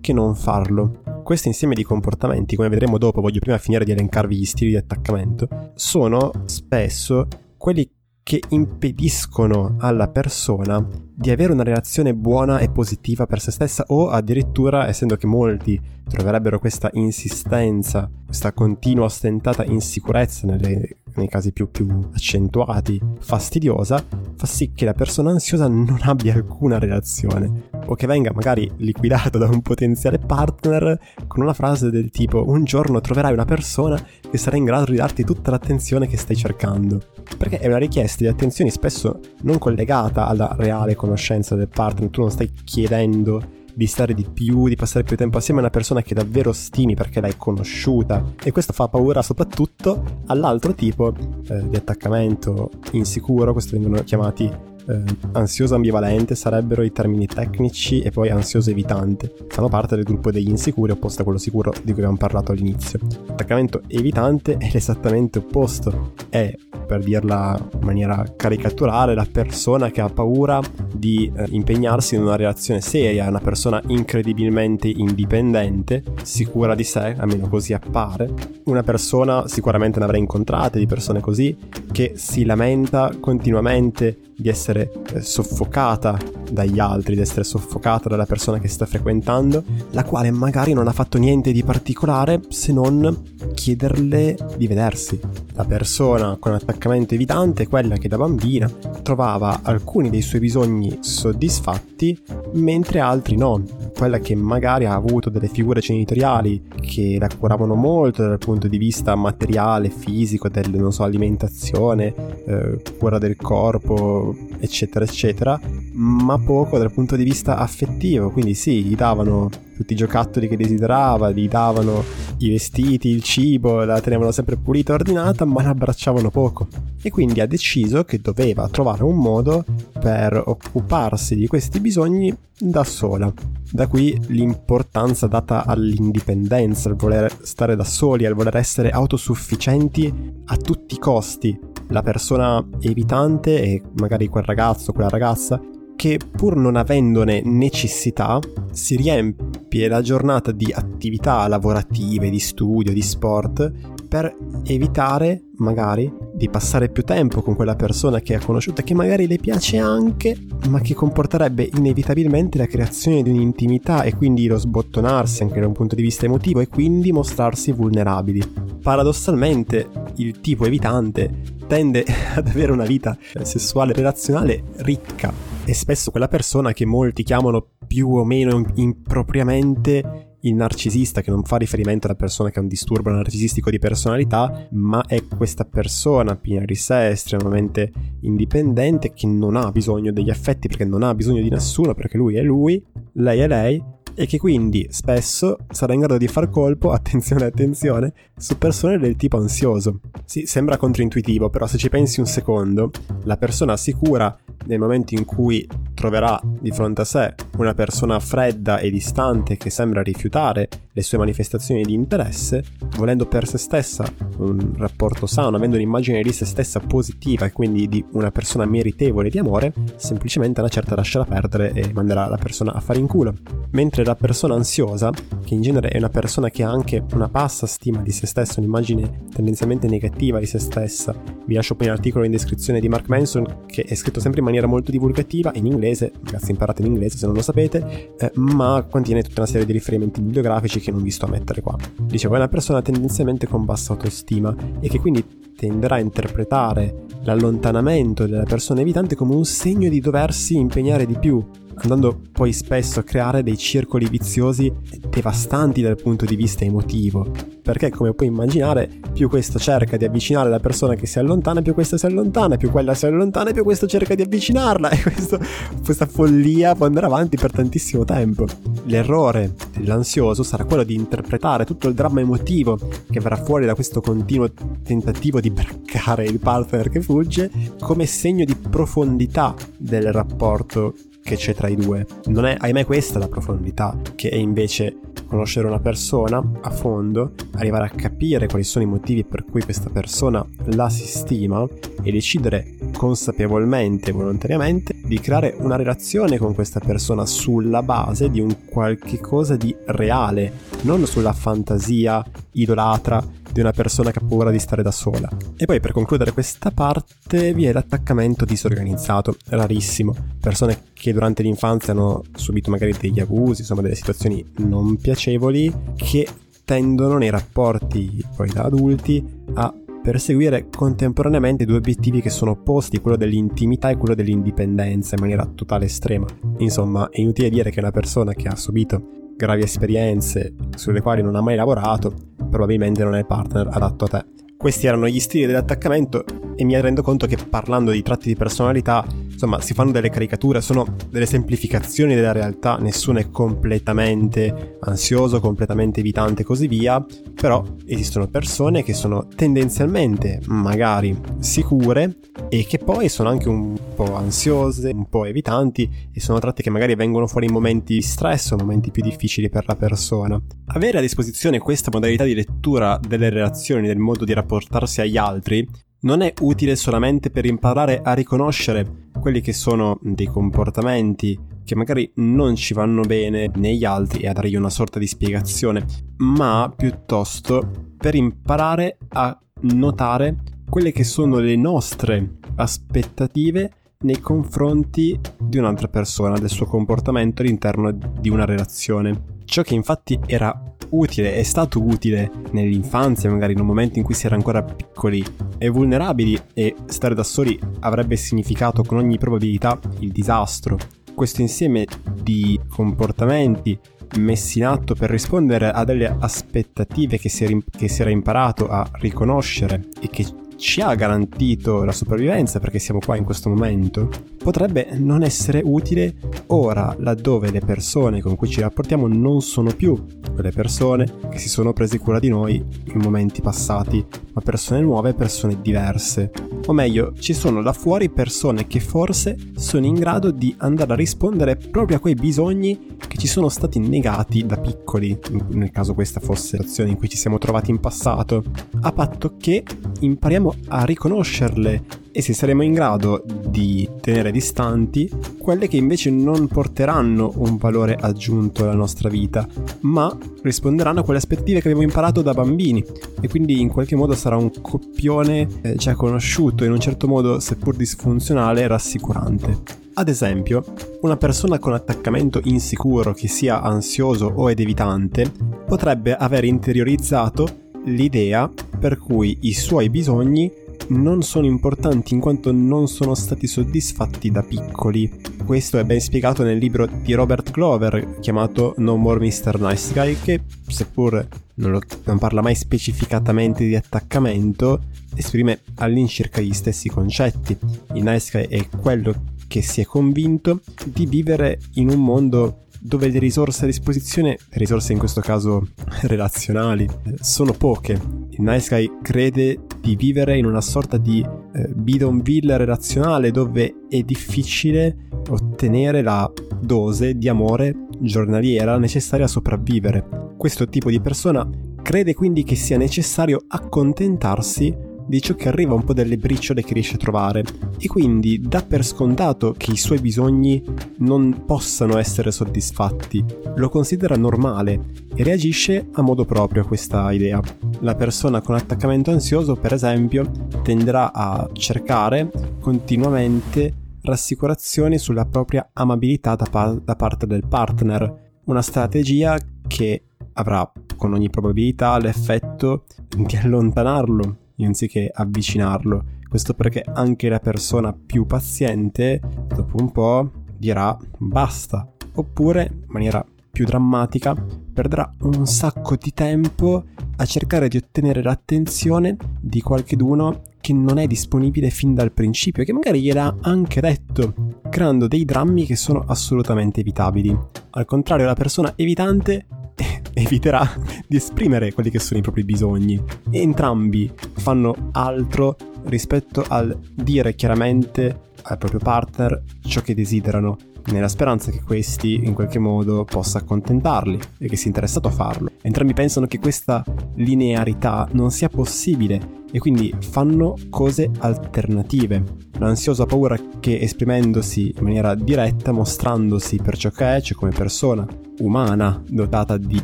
che 0.00 0.12
non 0.12 0.34
farlo 0.34 0.99
questo 1.30 1.46
insieme 1.46 1.76
di 1.76 1.84
comportamenti, 1.84 2.56
come 2.56 2.68
vedremo 2.68 2.98
dopo, 2.98 3.20
voglio 3.20 3.38
prima 3.38 3.56
finire 3.56 3.84
di 3.84 3.92
elencarvi 3.92 4.36
gli 4.36 4.44
stili 4.44 4.70
di 4.70 4.76
attaccamento, 4.76 5.70
sono 5.74 6.32
spesso 6.46 7.28
quelli 7.56 7.88
che 8.24 8.42
impediscono 8.48 9.76
alla 9.78 10.08
persona 10.08 10.84
di 11.20 11.30
avere 11.30 11.52
una 11.52 11.62
relazione 11.62 12.14
buona 12.14 12.60
e 12.60 12.70
positiva 12.70 13.26
per 13.26 13.40
se 13.40 13.50
stessa 13.50 13.84
o 13.88 14.08
addirittura, 14.08 14.88
essendo 14.88 15.16
che 15.16 15.26
molti 15.26 15.78
troverebbero 16.08 16.58
questa 16.58 16.88
insistenza, 16.94 18.10
questa 18.24 18.54
continua 18.54 19.04
ostentata 19.04 19.62
insicurezza 19.66 20.46
nelle 20.46 21.00
nei 21.14 21.28
casi 21.28 21.52
più, 21.52 21.70
più 21.70 22.08
accentuati, 22.12 23.00
fastidiosa, 23.18 24.02
fa 24.36 24.46
sì 24.46 24.72
che 24.72 24.84
la 24.84 24.92
persona 24.92 25.30
ansiosa 25.30 25.68
non 25.68 25.98
abbia 26.02 26.34
alcuna 26.34 26.78
relazione 26.78 27.68
o 27.86 27.94
che 27.94 28.06
venga 28.06 28.32
magari 28.32 28.70
liquidato 28.76 29.38
da 29.38 29.46
un 29.46 29.62
potenziale 29.62 30.18
partner 30.18 30.98
con 31.26 31.42
una 31.42 31.54
frase 31.54 31.90
del 31.90 32.10
tipo 32.10 32.48
un 32.48 32.64
giorno 32.64 33.00
troverai 33.00 33.32
una 33.32 33.44
persona 33.44 34.00
che 34.30 34.38
sarà 34.38 34.56
in 34.56 34.64
grado 34.64 34.90
di 34.90 34.96
darti 34.96 35.24
tutta 35.24 35.50
l'attenzione 35.50 36.06
che 36.06 36.16
stai 36.16 36.36
cercando. 36.36 37.00
Perché 37.36 37.58
è 37.58 37.66
una 37.66 37.78
richiesta 37.78 38.24
di 38.24 38.28
attenzione 38.28 38.70
spesso 38.70 39.20
non 39.42 39.58
collegata 39.58 40.26
alla 40.26 40.54
reale 40.56 40.94
conoscenza 40.94 41.09
del 41.54 41.68
partner, 41.68 42.10
tu 42.10 42.20
non 42.20 42.30
stai 42.30 42.52
chiedendo 42.64 43.58
di 43.72 43.86
stare 43.86 44.14
di 44.14 44.26
più, 44.30 44.68
di 44.68 44.76
passare 44.76 45.04
più 45.04 45.16
tempo 45.16 45.38
assieme 45.38 45.60
a 45.60 45.62
una 45.62 45.70
persona 45.70 46.02
che 46.02 46.14
davvero 46.14 46.52
stimi 46.52 46.94
perché 46.94 47.20
l'hai 47.20 47.36
conosciuta. 47.36 48.34
E 48.42 48.50
questo 48.50 48.72
fa 48.72 48.88
paura 48.88 49.22
soprattutto 49.22 50.22
all'altro 50.26 50.74
tipo 50.74 51.14
eh, 51.48 51.68
di 51.68 51.76
attaccamento 51.76 52.70
insicuro, 52.92 53.52
questi 53.52 53.72
vengono 53.72 54.02
chiamati 54.02 54.69
eh, 54.88 55.02
ansioso 55.32 55.74
ambivalente 55.74 56.34
sarebbero 56.34 56.82
i 56.82 56.92
termini 56.92 57.26
tecnici 57.26 58.00
e 58.00 58.10
poi 58.10 58.30
ansioso 58.30 58.70
evitante. 58.70 59.32
Fanno 59.48 59.68
parte 59.68 59.94
del 59.94 60.04
gruppo 60.04 60.30
degli 60.30 60.48
insicuri, 60.48 60.92
opposto 60.92 61.22
a 61.22 61.24
quello 61.24 61.38
sicuro 61.38 61.72
di 61.72 61.92
cui 61.92 62.02
abbiamo 62.02 62.16
parlato 62.16 62.52
all'inizio. 62.52 62.98
L'attaccamento 63.26 63.82
evitante 63.86 64.56
è 64.56 64.70
l'esattamente 64.72 65.38
opposto, 65.38 66.12
è, 66.28 66.54
per 66.86 67.02
dirla 67.02 67.58
in 67.72 67.84
maniera 67.84 68.24
caricaturale, 68.36 69.14
la 69.14 69.26
persona 69.30 69.90
che 69.90 70.00
ha 70.00 70.08
paura 70.08 70.60
di 70.92 71.30
eh, 71.34 71.46
impegnarsi 71.50 72.14
in 72.14 72.22
una 72.22 72.36
relazione 72.36 72.80
seria, 72.80 73.24
è 73.24 73.28
una 73.28 73.40
persona 73.40 73.80
incredibilmente 73.88 74.88
indipendente, 74.88 76.02
sicura 76.22 76.74
di 76.74 76.84
sé, 76.84 77.14
almeno 77.16 77.48
così 77.48 77.72
appare. 77.72 78.32
Una 78.64 78.82
persona, 78.82 79.46
sicuramente 79.46 79.98
ne 79.98 80.04
avrei 80.04 80.20
incontrate 80.20 80.78
di 80.78 80.86
persone 80.86 81.20
così, 81.20 81.56
che 81.92 82.12
si 82.16 82.44
lamenta 82.44 83.12
continuamente 83.20 84.29
di 84.40 84.48
essere 84.48 84.90
eh, 85.12 85.20
soffocata 85.20 86.18
dagli 86.50 86.78
altri, 86.78 87.14
di 87.14 87.20
essere 87.20 87.44
soffocata 87.44 88.08
dalla 88.08 88.26
persona 88.26 88.58
che 88.58 88.68
sta 88.68 88.86
frequentando, 88.86 89.62
la 89.90 90.04
quale 90.04 90.30
magari 90.30 90.72
non 90.72 90.88
ha 90.88 90.92
fatto 90.92 91.18
niente 91.18 91.52
di 91.52 91.62
particolare 91.62 92.40
se 92.48 92.72
non 92.72 93.16
chiederle 93.54 94.36
di 94.56 94.66
vedersi. 94.66 95.18
La 95.54 95.64
persona 95.64 96.36
con 96.38 96.54
attaccamento 96.54 97.14
evitante 97.14 97.64
è 97.64 97.68
quella 97.68 97.96
che 97.96 98.08
da 98.08 98.16
bambina 98.16 98.70
trovava 99.02 99.60
alcuni 99.62 100.08
dei 100.08 100.22
suoi 100.22 100.40
bisogni 100.40 100.98
soddisfatti 101.00 102.18
mentre 102.52 103.00
altri 103.00 103.36
no. 103.36 103.62
Quella 103.94 104.18
che 104.18 104.34
magari 104.34 104.86
ha 104.86 104.94
avuto 104.94 105.28
delle 105.28 105.48
figure 105.48 105.80
genitoriali 105.80 106.62
che 106.80 107.18
la 107.20 107.28
curavano 107.38 107.74
molto 107.74 108.22
dal 108.22 108.38
punto 108.38 108.68
di 108.68 108.78
vista 108.78 109.14
materiale, 109.14 109.90
fisico, 109.90 110.48
del, 110.48 110.86
so, 110.90 111.02
alimentazione, 111.02 112.14
eh, 112.46 112.82
cura 112.98 113.18
del 113.18 113.36
corpo, 113.36 114.34
eccetera, 114.58 115.04
eccetera, 115.04 115.60
ma 115.92 116.39
poco 116.44 116.78
dal 116.78 116.92
punto 116.92 117.16
di 117.16 117.24
vista 117.24 117.56
affettivo. 117.56 118.30
Quindi 118.30 118.54
sì, 118.54 118.82
gli 118.82 118.94
davano 118.94 119.48
tutti 119.76 119.94
i 119.94 119.96
giocattoli 119.96 120.46
che 120.46 120.56
desiderava, 120.56 121.30
gli 121.30 121.48
davano 121.48 122.04
i 122.38 122.50
vestiti, 122.50 123.08
il 123.08 123.22
cibo, 123.22 123.84
la 123.84 124.00
tenevano 124.00 124.30
sempre 124.30 124.56
pulita 124.56 124.92
e 124.92 124.96
ordinata, 124.96 125.46
ma 125.46 125.62
la 125.62 125.70
abbracciavano 125.70 126.30
poco. 126.30 126.68
E 127.00 127.10
quindi 127.10 127.40
ha 127.40 127.46
deciso 127.46 128.04
che 128.04 128.20
doveva 128.20 128.68
trovare 128.68 129.04
un 129.04 129.16
modo 129.16 129.64
per 129.98 130.42
occuparsi 130.44 131.34
di 131.34 131.46
questi 131.46 131.80
bisogni 131.80 132.36
da 132.58 132.84
sola. 132.84 133.32
Da 133.72 133.86
qui 133.86 134.20
l'importanza 134.26 135.26
data 135.26 135.64
all'indipendenza, 135.64 136.90
al 136.90 136.96
voler 136.96 137.34
stare 137.40 137.74
da 137.74 137.84
soli, 137.84 138.26
al 138.26 138.34
voler 138.34 138.56
essere 138.56 138.90
autosufficienti 138.90 140.12
a 140.44 140.56
tutti 140.56 140.96
i 140.96 140.98
costi. 140.98 141.58
La 141.88 142.02
persona 142.02 142.64
evitante 142.80 143.62
e 143.62 143.82
magari 143.98 144.28
quel 144.28 144.44
ragazzo, 144.44 144.92
quella 144.92 145.08
ragazza 145.08 145.60
che 146.00 146.16
pur 146.16 146.56
non 146.56 146.76
avendone 146.76 147.42
necessità 147.44 148.38
si 148.72 148.96
riempie 148.96 149.86
la 149.86 150.00
giornata 150.00 150.50
di 150.50 150.72
attività 150.72 151.46
lavorative, 151.46 152.30
di 152.30 152.38
studio, 152.38 152.90
di 152.90 153.02
sport 153.02 153.70
per 154.08 154.34
evitare 154.64 155.48
magari 155.58 156.10
di 156.32 156.48
passare 156.48 156.88
più 156.88 157.02
tempo 157.02 157.42
con 157.42 157.54
quella 157.54 157.76
persona 157.76 158.20
che 158.20 158.34
ha 158.34 158.40
conosciuto 158.42 158.80
e 158.80 158.84
che 158.84 158.94
magari 158.94 159.26
le 159.26 159.36
piace 159.36 159.76
anche, 159.76 160.38
ma 160.70 160.80
che 160.80 160.94
comporterebbe 160.94 161.68
inevitabilmente 161.74 162.56
la 162.56 162.64
creazione 162.64 163.22
di 163.22 163.28
un'intimità 163.28 164.04
e 164.04 164.16
quindi 164.16 164.46
lo 164.46 164.56
sbottonarsi 164.56 165.42
anche 165.42 165.60
da 165.60 165.66
un 165.66 165.74
punto 165.74 165.96
di 165.96 166.02
vista 166.02 166.24
emotivo 166.24 166.60
e 166.60 166.68
quindi 166.68 167.12
mostrarsi 167.12 167.72
vulnerabili. 167.72 168.40
Paradossalmente 168.82 169.86
il 170.16 170.40
tipo 170.40 170.64
evitante 170.64 171.58
tende 171.70 172.04
ad 172.34 172.48
avere 172.48 172.72
una 172.72 172.84
vita 172.84 173.16
sessuale 173.42 173.92
relazionale 173.92 174.64
ricca. 174.78 175.32
È 175.64 175.70
spesso 175.70 176.10
quella 176.10 176.26
persona 176.26 176.72
che 176.72 176.84
molti 176.84 177.22
chiamano 177.22 177.64
più 177.86 178.10
o 178.10 178.24
meno 178.24 178.64
impropriamente 178.74 180.30
il 180.40 180.54
narcisista, 180.54 181.20
che 181.20 181.30
non 181.30 181.44
fa 181.44 181.58
riferimento 181.58 182.08
alla 182.08 182.16
persona 182.16 182.50
che 182.50 182.58
ha 182.58 182.62
un 182.62 182.68
disturbo 182.68 183.10
narcisistico 183.10 183.70
di 183.70 183.78
personalità, 183.78 184.66
ma 184.72 185.04
è 185.06 185.22
questa 185.26 185.64
persona 185.64 186.34
piena 186.34 186.64
di 186.64 186.74
sé, 186.74 187.08
estremamente 187.08 187.92
indipendente, 188.22 189.12
che 189.12 189.28
non 189.28 189.54
ha 189.54 189.70
bisogno 189.70 190.10
degli 190.10 190.30
affetti 190.30 190.66
perché 190.66 190.84
non 190.84 191.04
ha 191.04 191.14
bisogno 191.14 191.42
di 191.42 191.50
nessuno, 191.50 191.94
perché 191.94 192.16
lui 192.16 192.36
è 192.36 192.42
lui, 192.42 192.82
lei 193.12 193.40
è 193.40 193.46
lei, 193.46 193.80
e 194.14 194.26
che 194.26 194.38
quindi 194.38 194.86
spesso 194.90 195.58
sarà 195.70 195.92
in 195.94 196.00
grado 196.00 196.16
di 196.16 196.28
far 196.28 196.48
colpo, 196.50 196.90
attenzione 196.92 197.44
attenzione, 197.44 198.12
su 198.36 198.58
persone 198.58 198.98
del 198.98 199.16
tipo 199.16 199.36
ansioso. 199.36 200.00
Sì, 200.24 200.46
sembra 200.46 200.76
controintuitivo, 200.76 201.50
però 201.50 201.66
se 201.66 201.78
ci 201.78 201.88
pensi 201.88 202.20
un 202.20 202.26
secondo, 202.26 202.90
la 203.24 203.36
persona 203.36 203.76
sicura 203.76 204.36
nel 204.66 204.78
momento 204.78 205.14
in 205.14 205.24
cui 205.24 205.66
troverà 205.94 206.40
di 206.42 206.70
fronte 206.70 207.02
a 207.02 207.04
sé 207.04 207.34
una 207.58 207.74
persona 207.74 208.18
fredda 208.20 208.78
e 208.78 208.90
distante 208.90 209.56
che 209.56 209.70
sembra 209.70 210.02
rifiutare 210.02 210.68
le 210.92 211.02
sue 211.02 211.18
manifestazioni 211.18 211.82
di 211.82 211.94
interesse, 211.94 212.64
volendo 212.96 213.26
per 213.26 213.46
se 213.46 213.58
stessa 213.58 214.04
un 214.38 214.72
rapporto 214.76 215.26
sano, 215.26 215.56
avendo 215.56 215.76
un'immagine 215.76 216.22
di 216.22 216.32
se 216.32 216.44
stessa 216.44 216.80
positiva 216.80 217.46
e 217.46 217.52
quindi 217.52 217.88
di 217.88 218.04
una 218.12 218.30
persona 218.30 218.64
meritevole 218.64 219.30
di 219.30 219.38
amore, 219.38 219.72
semplicemente 219.96 220.60
una 220.60 220.68
certa 220.68 220.94
lascerà 220.94 221.24
perdere 221.24 221.72
e 221.72 221.92
manderà 221.92 222.26
la 222.26 222.36
persona 222.36 222.72
a 222.72 222.80
fare 222.80 222.98
in 222.98 223.06
culo. 223.06 223.34
Mentre 223.70 224.04
la 224.04 224.16
persona 224.16 224.54
ansiosa, 224.54 225.10
che 225.10 225.54
in 225.54 225.62
genere 225.62 225.90
è 225.90 225.98
una 225.98 226.08
persona 226.08 226.50
che 226.50 226.64
ha 226.64 226.70
anche 226.70 227.04
una 227.12 227.28
bassa 227.28 227.66
stima 227.66 228.02
di 228.02 228.10
se 228.10 228.26
stessa, 228.26 228.58
un'immagine 228.58 229.26
tendenzialmente 229.32 229.86
negativa 229.86 230.38
di 230.40 230.46
se 230.46 230.58
stessa, 230.58 231.14
vi 231.46 231.54
lascio 231.54 231.74
poi 231.74 231.86
un 231.86 231.92
articolo 231.94 232.24
in 232.24 232.30
descrizione 232.30 232.80
di 232.80 232.88
Mark 232.88 233.08
Manson 233.08 233.64
che 233.66 233.82
è 233.82 233.94
scritto 233.94 234.20
sempre 234.20 234.40
in 234.40 234.44
maniera 234.46 234.49
molto 234.66 234.90
divulgativa 234.90 235.52
in 235.54 235.66
inglese, 235.66 236.12
ragazzi 236.24 236.50
imparate 236.50 236.82
l'inglese 236.82 237.18
se 237.18 237.26
non 237.26 237.34
lo 237.34 237.42
sapete, 237.42 238.14
eh, 238.18 238.30
ma 238.34 238.86
contiene 238.88 239.22
tutta 239.22 239.40
una 239.40 239.48
serie 239.48 239.66
di 239.66 239.72
riferimenti 239.72 240.20
bibliografici 240.20 240.80
che 240.80 240.90
non 240.90 241.02
vi 241.02 241.10
sto 241.10 241.26
a 241.26 241.28
mettere 241.28 241.60
qua. 241.60 241.76
Dicevo, 242.00 242.34
è 242.34 242.38
una 242.38 242.48
persona 242.48 242.82
tendenzialmente 242.82 243.46
con 243.46 243.64
bassa 243.64 243.92
autostima 243.92 244.54
e 244.80 244.88
che 244.88 244.98
quindi 244.98 245.24
tenderà 245.60 245.96
a 245.96 246.00
interpretare 246.00 247.04
l'allontanamento 247.24 248.24
della 248.26 248.44
persona 248.44 248.80
evitante 248.80 249.14
come 249.14 249.34
un 249.34 249.44
segno 249.44 249.90
di 249.90 250.00
doversi 250.00 250.56
impegnare 250.56 251.04
di 251.04 251.18
più, 251.18 251.44
andando 251.82 252.18
poi 252.32 252.52
spesso 252.52 253.00
a 253.00 253.02
creare 253.02 253.42
dei 253.42 253.58
circoli 253.58 254.08
viziosi 254.08 254.72
devastanti 255.08 255.82
dal 255.82 255.96
punto 255.96 256.24
di 256.24 256.36
vista 256.36 256.64
emotivo. 256.64 257.30
Perché, 257.62 257.90
come 257.90 258.14
puoi 258.14 258.28
immaginare, 258.28 258.90
più 259.12 259.28
questo 259.28 259.58
cerca 259.58 259.96
di 259.96 260.04
avvicinare 260.04 260.48
la 260.48 260.58
persona 260.58 260.94
che 260.94 261.06
si 261.06 261.18
allontana, 261.18 261.62
più 261.62 261.74
questa 261.74 261.98
si 261.98 262.06
allontana, 262.06 262.56
più 262.56 262.70
quella 262.70 262.94
si 262.94 263.06
allontana, 263.06 263.52
più 263.52 263.62
questo 263.62 263.86
cerca 263.86 264.14
di 264.14 264.22
avvicinarla. 264.22 264.88
E 265.00 265.02
questo, 265.02 265.38
questa 265.84 266.06
follia 266.06 266.74
può 266.74 266.86
andare 266.86 267.06
avanti 267.06 267.36
per 267.36 267.52
tantissimo 267.52 268.04
tempo. 268.04 268.44
L'errore 268.84 269.54
dell'ansioso 269.76 270.42
sarà 270.42 270.64
quello 270.64 270.82
di 270.82 270.94
interpretare 270.94 271.64
tutto 271.64 271.88
il 271.88 271.94
dramma 271.94 272.20
emotivo 272.20 272.78
che 273.10 273.20
verrà 273.20 273.36
fuori 273.36 273.66
da 273.66 273.74
questo 273.74 274.00
continuo 274.00 274.50
tentativo 274.82 275.40
di 275.40 275.49
braccare 275.50 276.24
il 276.24 276.38
partner 276.38 276.88
che 276.88 277.00
fugge 277.00 277.50
come 277.80 278.06
segno 278.06 278.44
di 278.44 278.54
profondità 278.54 279.54
del 279.76 280.12
rapporto 280.12 280.94
che 281.22 281.36
c'è 281.36 281.54
tra 281.54 281.68
i 281.68 281.76
due. 281.76 282.06
Non 282.26 282.46
è, 282.46 282.56
ahimè, 282.58 282.84
questa 282.84 283.18
la 283.18 283.28
profondità, 283.28 283.96
che 284.14 284.30
è 284.30 284.36
invece 284.36 284.96
conoscere 285.26 285.68
una 285.68 285.78
persona 285.78 286.42
a 286.60 286.70
fondo, 286.70 287.32
arrivare 287.52 287.84
a 287.84 287.90
capire 287.90 288.48
quali 288.48 288.64
sono 288.64 288.84
i 288.84 288.88
motivi 288.88 289.22
per 289.24 289.44
cui 289.44 289.62
questa 289.62 289.88
persona 289.90 290.44
la 290.70 290.88
si 290.88 291.06
stima 291.06 291.64
e 292.02 292.10
decidere 292.10 292.76
consapevolmente 292.96 294.10
volontariamente 294.10 294.96
di 295.04 295.20
creare 295.20 295.54
una 295.58 295.76
relazione 295.76 296.36
con 296.36 296.52
questa 296.52 296.80
persona 296.80 297.26
sulla 297.26 297.82
base 297.82 298.28
di 298.28 298.40
un 298.40 298.66
qualche 298.66 299.20
cosa 299.20 299.56
di 299.56 299.74
reale, 299.86 300.52
non 300.82 301.06
sulla 301.06 301.32
fantasia 301.32 302.24
idolatra 302.52 303.24
di 303.52 303.60
una 303.60 303.72
persona 303.72 304.10
che 304.10 304.18
ha 304.18 304.26
paura 304.26 304.50
di 304.50 304.58
stare 304.58 304.82
da 304.82 304.90
sola. 304.90 305.28
E 305.56 305.66
poi 305.66 305.80
per 305.80 305.92
concludere 305.92 306.32
questa 306.32 306.70
parte 306.70 307.52
vi 307.52 307.64
è 307.66 307.72
l'attaccamento 307.72 308.44
disorganizzato, 308.44 309.36
rarissimo. 309.48 310.14
Persone 310.40 310.82
che 310.92 311.12
durante 311.12 311.42
l'infanzia 311.42 311.92
hanno 311.92 312.22
subito 312.34 312.70
magari 312.70 312.94
degli 312.98 313.20
abusi, 313.20 313.60
insomma 313.60 313.82
delle 313.82 313.94
situazioni 313.94 314.44
non 314.58 314.96
piacevoli, 314.96 315.72
che 315.96 316.26
tendono 316.64 317.18
nei 317.18 317.30
rapporti 317.30 318.24
poi 318.36 318.48
da 318.50 318.62
adulti 318.62 319.24
a 319.54 319.74
perseguire 320.02 320.68
contemporaneamente 320.70 321.64
due 321.64 321.76
obiettivi 321.76 322.20
che 322.20 322.30
sono 322.30 322.52
opposti, 322.52 323.00
quello 323.00 323.16
dell'intimità 323.16 323.90
e 323.90 323.96
quello 323.96 324.14
dell'indipendenza 324.14 325.14
in 325.14 325.20
maniera 325.20 325.44
totale 325.46 325.86
estrema. 325.86 326.26
Insomma, 326.58 327.08
è 327.10 327.20
inutile 327.20 327.50
dire 327.50 327.70
che 327.70 327.80
una 327.80 327.90
persona 327.90 328.32
che 328.32 328.48
ha 328.48 328.56
subito 328.56 329.19
gravi 329.40 329.62
esperienze 329.62 330.52
sulle 330.76 331.00
quali 331.00 331.22
non 331.22 331.34
ha 331.34 331.40
mai 331.40 331.56
lavorato, 331.56 332.12
probabilmente 332.50 333.02
non 333.02 333.14
è 333.14 333.20
il 333.20 333.26
partner 333.26 333.68
adatto 333.70 334.04
a 334.04 334.08
te. 334.08 334.24
Questi 334.54 334.86
erano 334.86 335.08
gli 335.08 335.18
stili 335.18 335.46
dell'attaccamento 335.46 336.24
e 336.54 336.64
mi 336.64 336.78
rendo 336.78 337.00
conto 337.00 337.26
che 337.26 337.38
parlando 337.48 337.90
di 337.90 338.02
tratti 338.02 338.28
di 338.28 338.36
personalità, 338.36 339.02
insomma, 339.40 339.62
si 339.62 339.72
fanno 339.72 339.90
delle 339.90 340.10
caricature, 340.10 340.60
sono 340.60 340.84
delle 341.08 341.24
semplificazioni 341.24 342.14
della 342.14 342.32
realtà, 342.32 342.76
nessuno 342.76 343.20
è 343.20 343.30
completamente 343.30 344.76
ansioso, 344.80 345.40
completamente 345.40 346.00
evitante 346.00 346.42
e 346.42 346.44
così 346.44 346.66
via, 346.66 347.02
però 347.34 347.64
esistono 347.86 348.28
persone 348.28 348.82
che 348.82 348.92
sono 348.92 349.28
tendenzialmente 349.34 350.40
magari 350.46 351.18
sicure 351.38 352.18
e 352.50 352.66
che 352.66 352.76
poi 352.76 353.08
sono 353.08 353.30
anche 353.30 353.48
un 353.48 353.78
po' 353.94 354.14
ansiose, 354.14 354.90
un 354.90 355.08
po' 355.08 355.24
evitanti 355.24 355.90
e 356.12 356.20
sono 356.20 356.38
tratti 356.38 356.62
che 356.62 356.70
magari 356.70 356.94
vengono 356.94 357.26
fuori 357.26 357.46
in 357.46 357.52
momenti 357.52 357.94
di 357.94 358.02
stress 358.02 358.50
o 358.50 358.56
momenti 358.56 358.90
più 358.90 359.02
difficili 359.02 359.48
per 359.48 359.64
la 359.66 359.76
persona. 359.76 360.38
Avere 360.66 360.98
a 360.98 361.00
disposizione 361.00 361.58
questa 361.58 361.90
modalità 361.90 362.24
di 362.24 362.34
lettura 362.34 363.00
delle 363.06 363.30
relazioni, 363.30 363.86
del 363.86 363.96
modo 363.96 364.26
di 364.26 364.34
rapportarsi 364.34 365.00
agli 365.00 365.16
altri, 365.16 365.66
non 366.02 366.22
è 366.22 366.32
utile 366.40 366.76
solamente 366.76 367.30
per 367.30 367.44
imparare 367.44 368.00
a 368.02 368.14
riconoscere 368.14 369.08
quelli 369.20 369.40
che 369.40 369.52
sono 369.52 369.98
dei 370.02 370.26
comportamenti 370.26 371.38
che 371.64 371.76
magari 371.76 372.10
non 372.16 372.56
ci 372.56 372.74
vanno 372.74 373.02
bene 373.02 373.50
negli 373.54 373.84
altri 373.84 374.22
e 374.22 374.28
a 374.28 374.32
dargli 374.32 374.56
una 374.56 374.70
sorta 374.70 374.98
di 374.98 375.06
spiegazione, 375.06 375.84
ma 376.16 376.72
piuttosto 376.74 377.94
per 377.96 378.16
imparare 378.16 378.98
a 379.10 379.38
notare 379.62 380.36
quelle 380.68 380.90
che 380.90 381.04
sono 381.04 381.38
le 381.38 381.56
nostre 381.56 382.38
aspettative 382.56 383.72
nei 384.00 384.20
confronti 384.20 385.20
di 385.38 385.58
un'altra 385.58 385.88
persona, 385.88 386.38
del 386.38 386.48
suo 386.48 386.66
comportamento 386.66 387.42
all'interno 387.42 387.92
di 387.92 388.30
una 388.30 388.44
relazione. 388.44 389.38
Ciò 389.44 389.62
che 389.62 389.74
infatti 389.74 390.18
era 390.26 390.69
utile, 390.90 391.34
è 391.34 391.42
stato 391.42 391.82
utile 391.82 392.30
nell'infanzia, 392.52 393.30
magari 393.30 393.52
in 393.52 393.60
un 393.60 393.66
momento 393.66 393.98
in 393.98 394.04
cui 394.04 394.14
si 394.14 394.26
era 394.26 394.34
ancora 394.34 394.62
piccoli 394.62 395.24
e 395.58 395.68
vulnerabili 395.68 396.38
e 396.54 396.74
stare 396.86 397.14
da 397.14 397.22
soli 397.22 397.58
avrebbe 397.80 398.16
significato 398.16 398.82
con 398.82 398.98
ogni 398.98 399.18
probabilità 399.18 399.78
il 400.00 400.10
disastro. 400.10 400.78
Questo 401.14 401.40
insieme 401.40 401.86
di 402.22 402.58
comportamenti 402.68 403.78
messi 404.18 404.58
in 404.58 404.66
atto 404.66 404.94
per 404.94 405.10
rispondere 405.10 405.70
a 405.70 405.84
delle 405.84 406.16
aspettative 406.18 407.18
che 407.18 407.28
si, 407.28 407.44
era, 407.44 407.56
che 407.70 407.88
si 407.88 408.00
era 408.00 408.10
imparato 408.10 408.68
a 408.68 408.88
riconoscere 408.94 409.88
e 410.00 410.08
che 410.08 410.26
ci 410.56 410.82
ha 410.82 410.94
garantito 410.94 411.84
la 411.84 411.92
sopravvivenza 411.92 412.60
perché 412.60 412.78
siamo 412.78 413.00
qua 413.00 413.16
in 413.16 413.24
questo 413.24 413.48
momento, 413.48 414.10
potrebbe 414.42 414.88
non 414.94 415.22
essere 415.22 415.60
utile 415.62 416.14
ora 416.46 416.94
laddove 416.98 417.50
le 417.50 417.60
persone 417.60 418.22
con 418.22 418.36
cui 418.36 418.48
ci 418.48 418.60
rapportiamo 418.60 419.06
non 419.06 419.42
sono 419.42 419.70
più 419.74 420.02
quelle 420.32 420.50
persone 420.50 421.06
che 421.30 421.38
si 421.38 421.50
sono 421.50 421.74
prese 421.74 421.98
cura 421.98 422.18
di 422.18 422.28
noi 422.28 422.54
in 422.56 423.00
momenti 423.00 423.42
passati, 423.42 424.04
ma 424.32 424.40
persone 424.40 424.80
nuove, 424.80 425.12
persone 425.12 425.60
diverse. 425.60 426.30
O 426.66 426.72
meglio, 426.72 427.12
ci 427.18 427.34
sono 427.34 427.60
da 427.62 427.72
fuori 427.72 428.08
persone 428.08 428.66
che 428.66 428.80
forse 428.80 429.36
sono 429.56 429.84
in 429.84 429.94
grado 429.94 430.30
di 430.30 430.54
andare 430.58 430.92
a 430.92 430.96
rispondere 430.96 431.56
proprio 431.56 431.98
a 431.98 432.00
quei 432.00 432.14
bisogni 432.14 432.96
che 433.06 433.18
ci 433.18 433.26
sono 433.26 433.48
stati 433.48 433.78
negati 433.78 434.46
da 434.46 434.56
piccoli, 434.56 435.18
nel 435.48 435.70
caso 435.70 435.94
questa 435.94 436.20
fosse 436.20 436.56
l'azione 436.56 436.90
in 436.90 436.96
cui 436.96 437.08
ci 437.08 437.16
siamo 437.16 437.38
trovati 437.38 437.70
in 437.70 437.80
passato, 437.80 438.42
a 438.80 438.92
patto 438.92 439.34
che 439.36 439.62
impariamo 440.00 440.54
a 440.68 440.84
riconoscerle 440.84 441.99
e 442.12 442.22
se 442.22 442.32
saremo 442.32 442.62
in 442.62 442.72
grado 442.72 443.24
di 443.48 443.88
tenere 444.00 444.30
distanti 444.30 445.10
quelle 445.38 445.68
che 445.68 445.76
invece 445.76 446.10
non 446.10 446.48
porteranno 446.48 447.32
un 447.36 447.56
valore 447.56 447.96
aggiunto 447.98 448.64
alla 448.64 448.74
nostra 448.74 449.08
vita, 449.08 449.46
ma 449.80 450.16
risponderanno 450.42 451.00
a 451.00 451.02
quelle 451.02 451.18
aspettative 451.18 451.60
che 451.60 451.68
abbiamo 451.68 451.86
imparato 451.86 452.22
da 452.22 452.34
bambini 452.34 452.84
e 453.20 453.28
quindi 453.28 453.60
in 453.60 453.68
qualche 453.68 453.96
modo 453.96 454.14
sarà 454.14 454.36
un 454.36 454.50
copione 454.60 455.46
eh, 455.62 455.74
già 455.76 455.94
conosciuto 455.94 456.64
in 456.64 456.72
un 456.72 456.80
certo 456.80 457.06
modo 457.06 457.40
seppur 457.40 457.76
disfunzionale 457.76 458.66
rassicurante. 458.66 459.78
Ad 459.94 460.08
esempio, 460.08 460.64
una 461.02 461.16
persona 461.16 461.58
con 461.58 461.74
attaccamento 461.74 462.40
insicuro 462.44 463.12
che 463.12 463.28
sia 463.28 463.60
ansioso 463.60 464.32
o 464.34 464.50
ed 464.50 464.60
evitante 464.60 465.30
potrebbe 465.66 466.16
aver 466.16 466.44
interiorizzato 466.44 467.68
l'idea 467.84 468.50
per 468.78 468.98
cui 468.98 469.36
i 469.42 469.52
suoi 469.52 469.90
bisogni 469.90 470.50
non 470.90 471.22
sono 471.22 471.46
importanti 471.46 472.14
in 472.14 472.20
quanto 472.20 472.52
non 472.52 472.88
sono 472.88 473.14
stati 473.14 473.46
soddisfatti 473.46 474.30
da 474.30 474.42
piccoli. 474.42 475.10
Questo 475.44 475.78
è 475.78 475.84
ben 475.84 476.00
spiegato 476.00 476.42
nel 476.42 476.58
libro 476.58 476.86
di 476.86 477.12
Robert 477.12 477.50
Glover 477.50 478.18
chiamato 478.20 478.74
No 478.78 478.96
More 478.96 479.20
Mr. 479.20 479.60
Nice 479.60 479.92
Guy 479.92 480.16
che, 480.22 480.42
seppur 480.66 481.26
non, 481.54 481.72
lo, 481.72 481.80
non 482.04 482.18
parla 482.18 482.40
mai 482.40 482.54
specificatamente 482.54 483.66
di 483.66 483.76
attaccamento, 483.76 484.80
esprime 485.14 485.60
all'incirca 485.76 486.40
gli 486.40 486.52
stessi 486.52 486.88
concetti. 486.88 487.56
Il 487.94 488.02
nice 488.02 488.30
guy 488.32 488.48
è 488.48 488.68
quello 488.68 489.38
che 489.46 489.62
si 489.62 489.80
è 489.80 489.84
convinto 489.84 490.60
di 490.84 491.06
vivere 491.06 491.58
in 491.74 491.90
un 491.90 492.02
mondo 492.02 492.64
dove 492.80 493.08
le 493.08 493.18
risorse 493.18 493.64
a 493.64 493.66
disposizione, 493.66 494.38
risorse 494.50 494.92
in 494.92 494.98
questo 494.98 495.20
caso 495.20 495.68
relazionali, 496.02 496.88
sono 497.20 497.52
poche. 497.52 498.00
Il 498.30 498.42
Nice 498.42 498.68
Guy 498.68 498.90
crede 499.02 499.58
di 499.80 499.96
vivere 499.96 500.36
in 500.36 500.44
una 500.44 500.60
sorta 500.60 500.98
di 500.98 501.24
eh, 501.52 501.68
bidonville 501.74 502.56
relazionale 502.56 503.30
dove 503.30 503.86
è 503.88 504.00
difficile 504.02 505.08
ottenere 505.28 506.02
la 506.02 506.30
dose 506.60 507.16
di 507.16 507.28
amore 507.28 507.86
giornaliera 508.00 508.78
necessaria 508.78 509.26
a 509.26 509.28
sopravvivere. 509.28 510.06
Questo 510.36 510.66
tipo 510.68 510.90
di 510.90 511.00
persona 511.00 511.48
crede 511.82 512.14
quindi 512.14 512.44
che 512.44 512.56
sia 512.56 512.76
necessario 512.76 513.42
accontentarsi 513.48 514.88
di 515.10 515.20
ciò 515.20 515.34
che 515.34 515.48
arriva 515.48 515.74
un 515.74 515.82
po' 515.82 515.92
delle 515.92 516.16
briciole 516.16 516.62
che 516.62 516.72
riesce 516.72 516.94
a 516.94 516.98
trovare. 516.98 517.44
E 517.78 517.88
quindi 517.88 518.40
dà 518.40 518.62
per 518.62 518.84
scontato 518.84 519.52
che 519.58 519.72
i 519.72 519.76
suoi 519.76 519.98
bisogni 519.98 520.62
non 520.98 521.42
possano 521.44 521.98
essere 521.98 522.30
soddisfatti, 522.30 523.24
lo 523.56 523.68
considera 523.68 524.14
normale 524.14 525.08
e 525.12 525.24
reagisce 525.24 525.88
a 525.92 526.02
modo 526.02 526.24
proprio 526.24 526.62
a 526.62 526.66
questa 526.66 527.10
idea. 527.10 527.40
La 527.80 527.96
persona 527.96 528.40
con 528.40 528.54
attaccamento 528.54 529.10
ansioso, 529.10 529.56
per 529.56 529.72
esempio, 529.72 530.30
tenderà 530.62 531.12
a 531.12 531.50
cercare 531.54 532.30
continuamente 532.60 533.74
rassicurazioni 534.02 534.96
sulla 534.96 535.24
propria 535.24 535.70
amabilità 535.72 536.36
da, 536.36 536.46
pa- 536.48 536.78
da 536.82 536.94
parte 536.94 537.26
del 537.26 537.48
partner, 537.48 538.28
una 538.44 538.62
strategia 538.62 539.36
che 539.66 540.04
avrà 540.34 540.70
con 540.96 541.12
ogni 541.14 541.30
probabilità 541.30 541.98
l'effetto 541.98 542.84
di 543.16 543.36
allontanarlo 543.36 544.39
anziché 544.64 545.10
avvicinarlo. 545.12 546.04
Questo 546.28 546.54
perché 546.54 546.82
anche 546.86 547.28
la 547.28 547.40
persona 547.40 547.92
più 547.92 548.26
paziente 548.26 549.20
dopo 549.48 549.80
un 549.80 549.90
po' 549.90 550.30
dirà 550.56 550.96
basta, 551.18 551.90
oppure 552.14 552.70
in 552.72 552.84
maniera 552.88 553.24
più 553.50 553.64
drammatica 553.64 554.34
perderà 554.72 555.12
un 555.22 555.46
sacco 555.46 555.96
di 555.96 556.12
tempo 556.12 556.84
a 557.16 557.24
cercare 557.24 557.68
di 557.68 557.76
ottenere 557.76 558.22
l'attenzione 558.22 559.16
di 559.40 559.60
qualcheduno 559.60 560.42
che 560.60 560.72
non 560.72 560.98
è 560.98 561.06
disponibile 561.06 561.70
fin 561.70 561.94
dal 561.94 562.12
principio, 562.12 562.64
che 562.64 562.72
magari 562.72 563.00
gliel'ha 563.00 563.38
anche 563.40 563.80
detto, 563.80 564.34
creando 564.68 565.08
dei 565.08 565.24
drammi 565.24 565.64
che 565.64 565.76
sono 565.76 566.04
assolutamente 566.06 566.80
evitabili. 566.80 567.36
Al 567.70 567.84
contrario, 567.86 568.26
la 568.26 568.34
persona 568.34 568.72
evitante 568.76 569.46
eviterà 570.14 570.68
di 571.06 571.16
esprimere 571.16 571.72
quelli 571.72 571.90
che 571.90 571.98
sono 571.98 572.20
i 572.20 572.22
propri 572.22 572.44
bisogni. 572.44 573.02
entrambi 573.30 574.10
fanno 574.34 574.90
altro 574.92 575.56
rispetto 575.84 576.44
al 576.48 576.78
dire 576.94 577.34
chiaramente 577.34 578.28
al 578.42 578.58
proprio 578.58 578.80
partner 578.80 579.42
ciò 579.62 579.80
che 579.80 579.94
desiderano, 579.94 580.56
nella 580.86 581.08
speranza 581.08 581.50
che 581.50 581.62
questi 581.62 582.14
in 582.14 582.34
qualche 582.34 582.58
modo 582.58 583.04
possa 583.04 583.38
accontentarli 583.38 584.18
e 584.38 584.48
che 584.48 584.56
sia 584.56 584.68
interessato 584.68 585.08
a 585.08 585.12
farlo. 585.12 585.50
Entrambi 585.62 585.92
pensano 585.92 586.26
che 586.26 586.38
questa 586.38 586.82
linearità 587.16 588.08
non 588.12 588.30
sia 588.30 588.48
possibile 588.48 589.44
e 589.52 589.58
quindi 589.58 589.94
fanno 589.98 590.54
cose 590.70 591.10
alternative. 591.18 592.48
L'ansioso 592.60 593.04
ha 593.04 593.06
paura 593.06 593.38
che 593.58 593.80
esprimendosi 593.80 594.74
in 594.76 594.84
maniera 594.84 595.14
diretta, 595.14 595.72
mostrandosi 595.72 596.58
per 596.62 596.76
ciò 596.76 596.90
che 596.90 597.16
è, 597.16 597.20
cioè 597.22 597.36
come 597.36 597.52
persona 597.52 598.06
umana, 598.40 599.02
dotata 599.06 599.56
di 599.56 599.80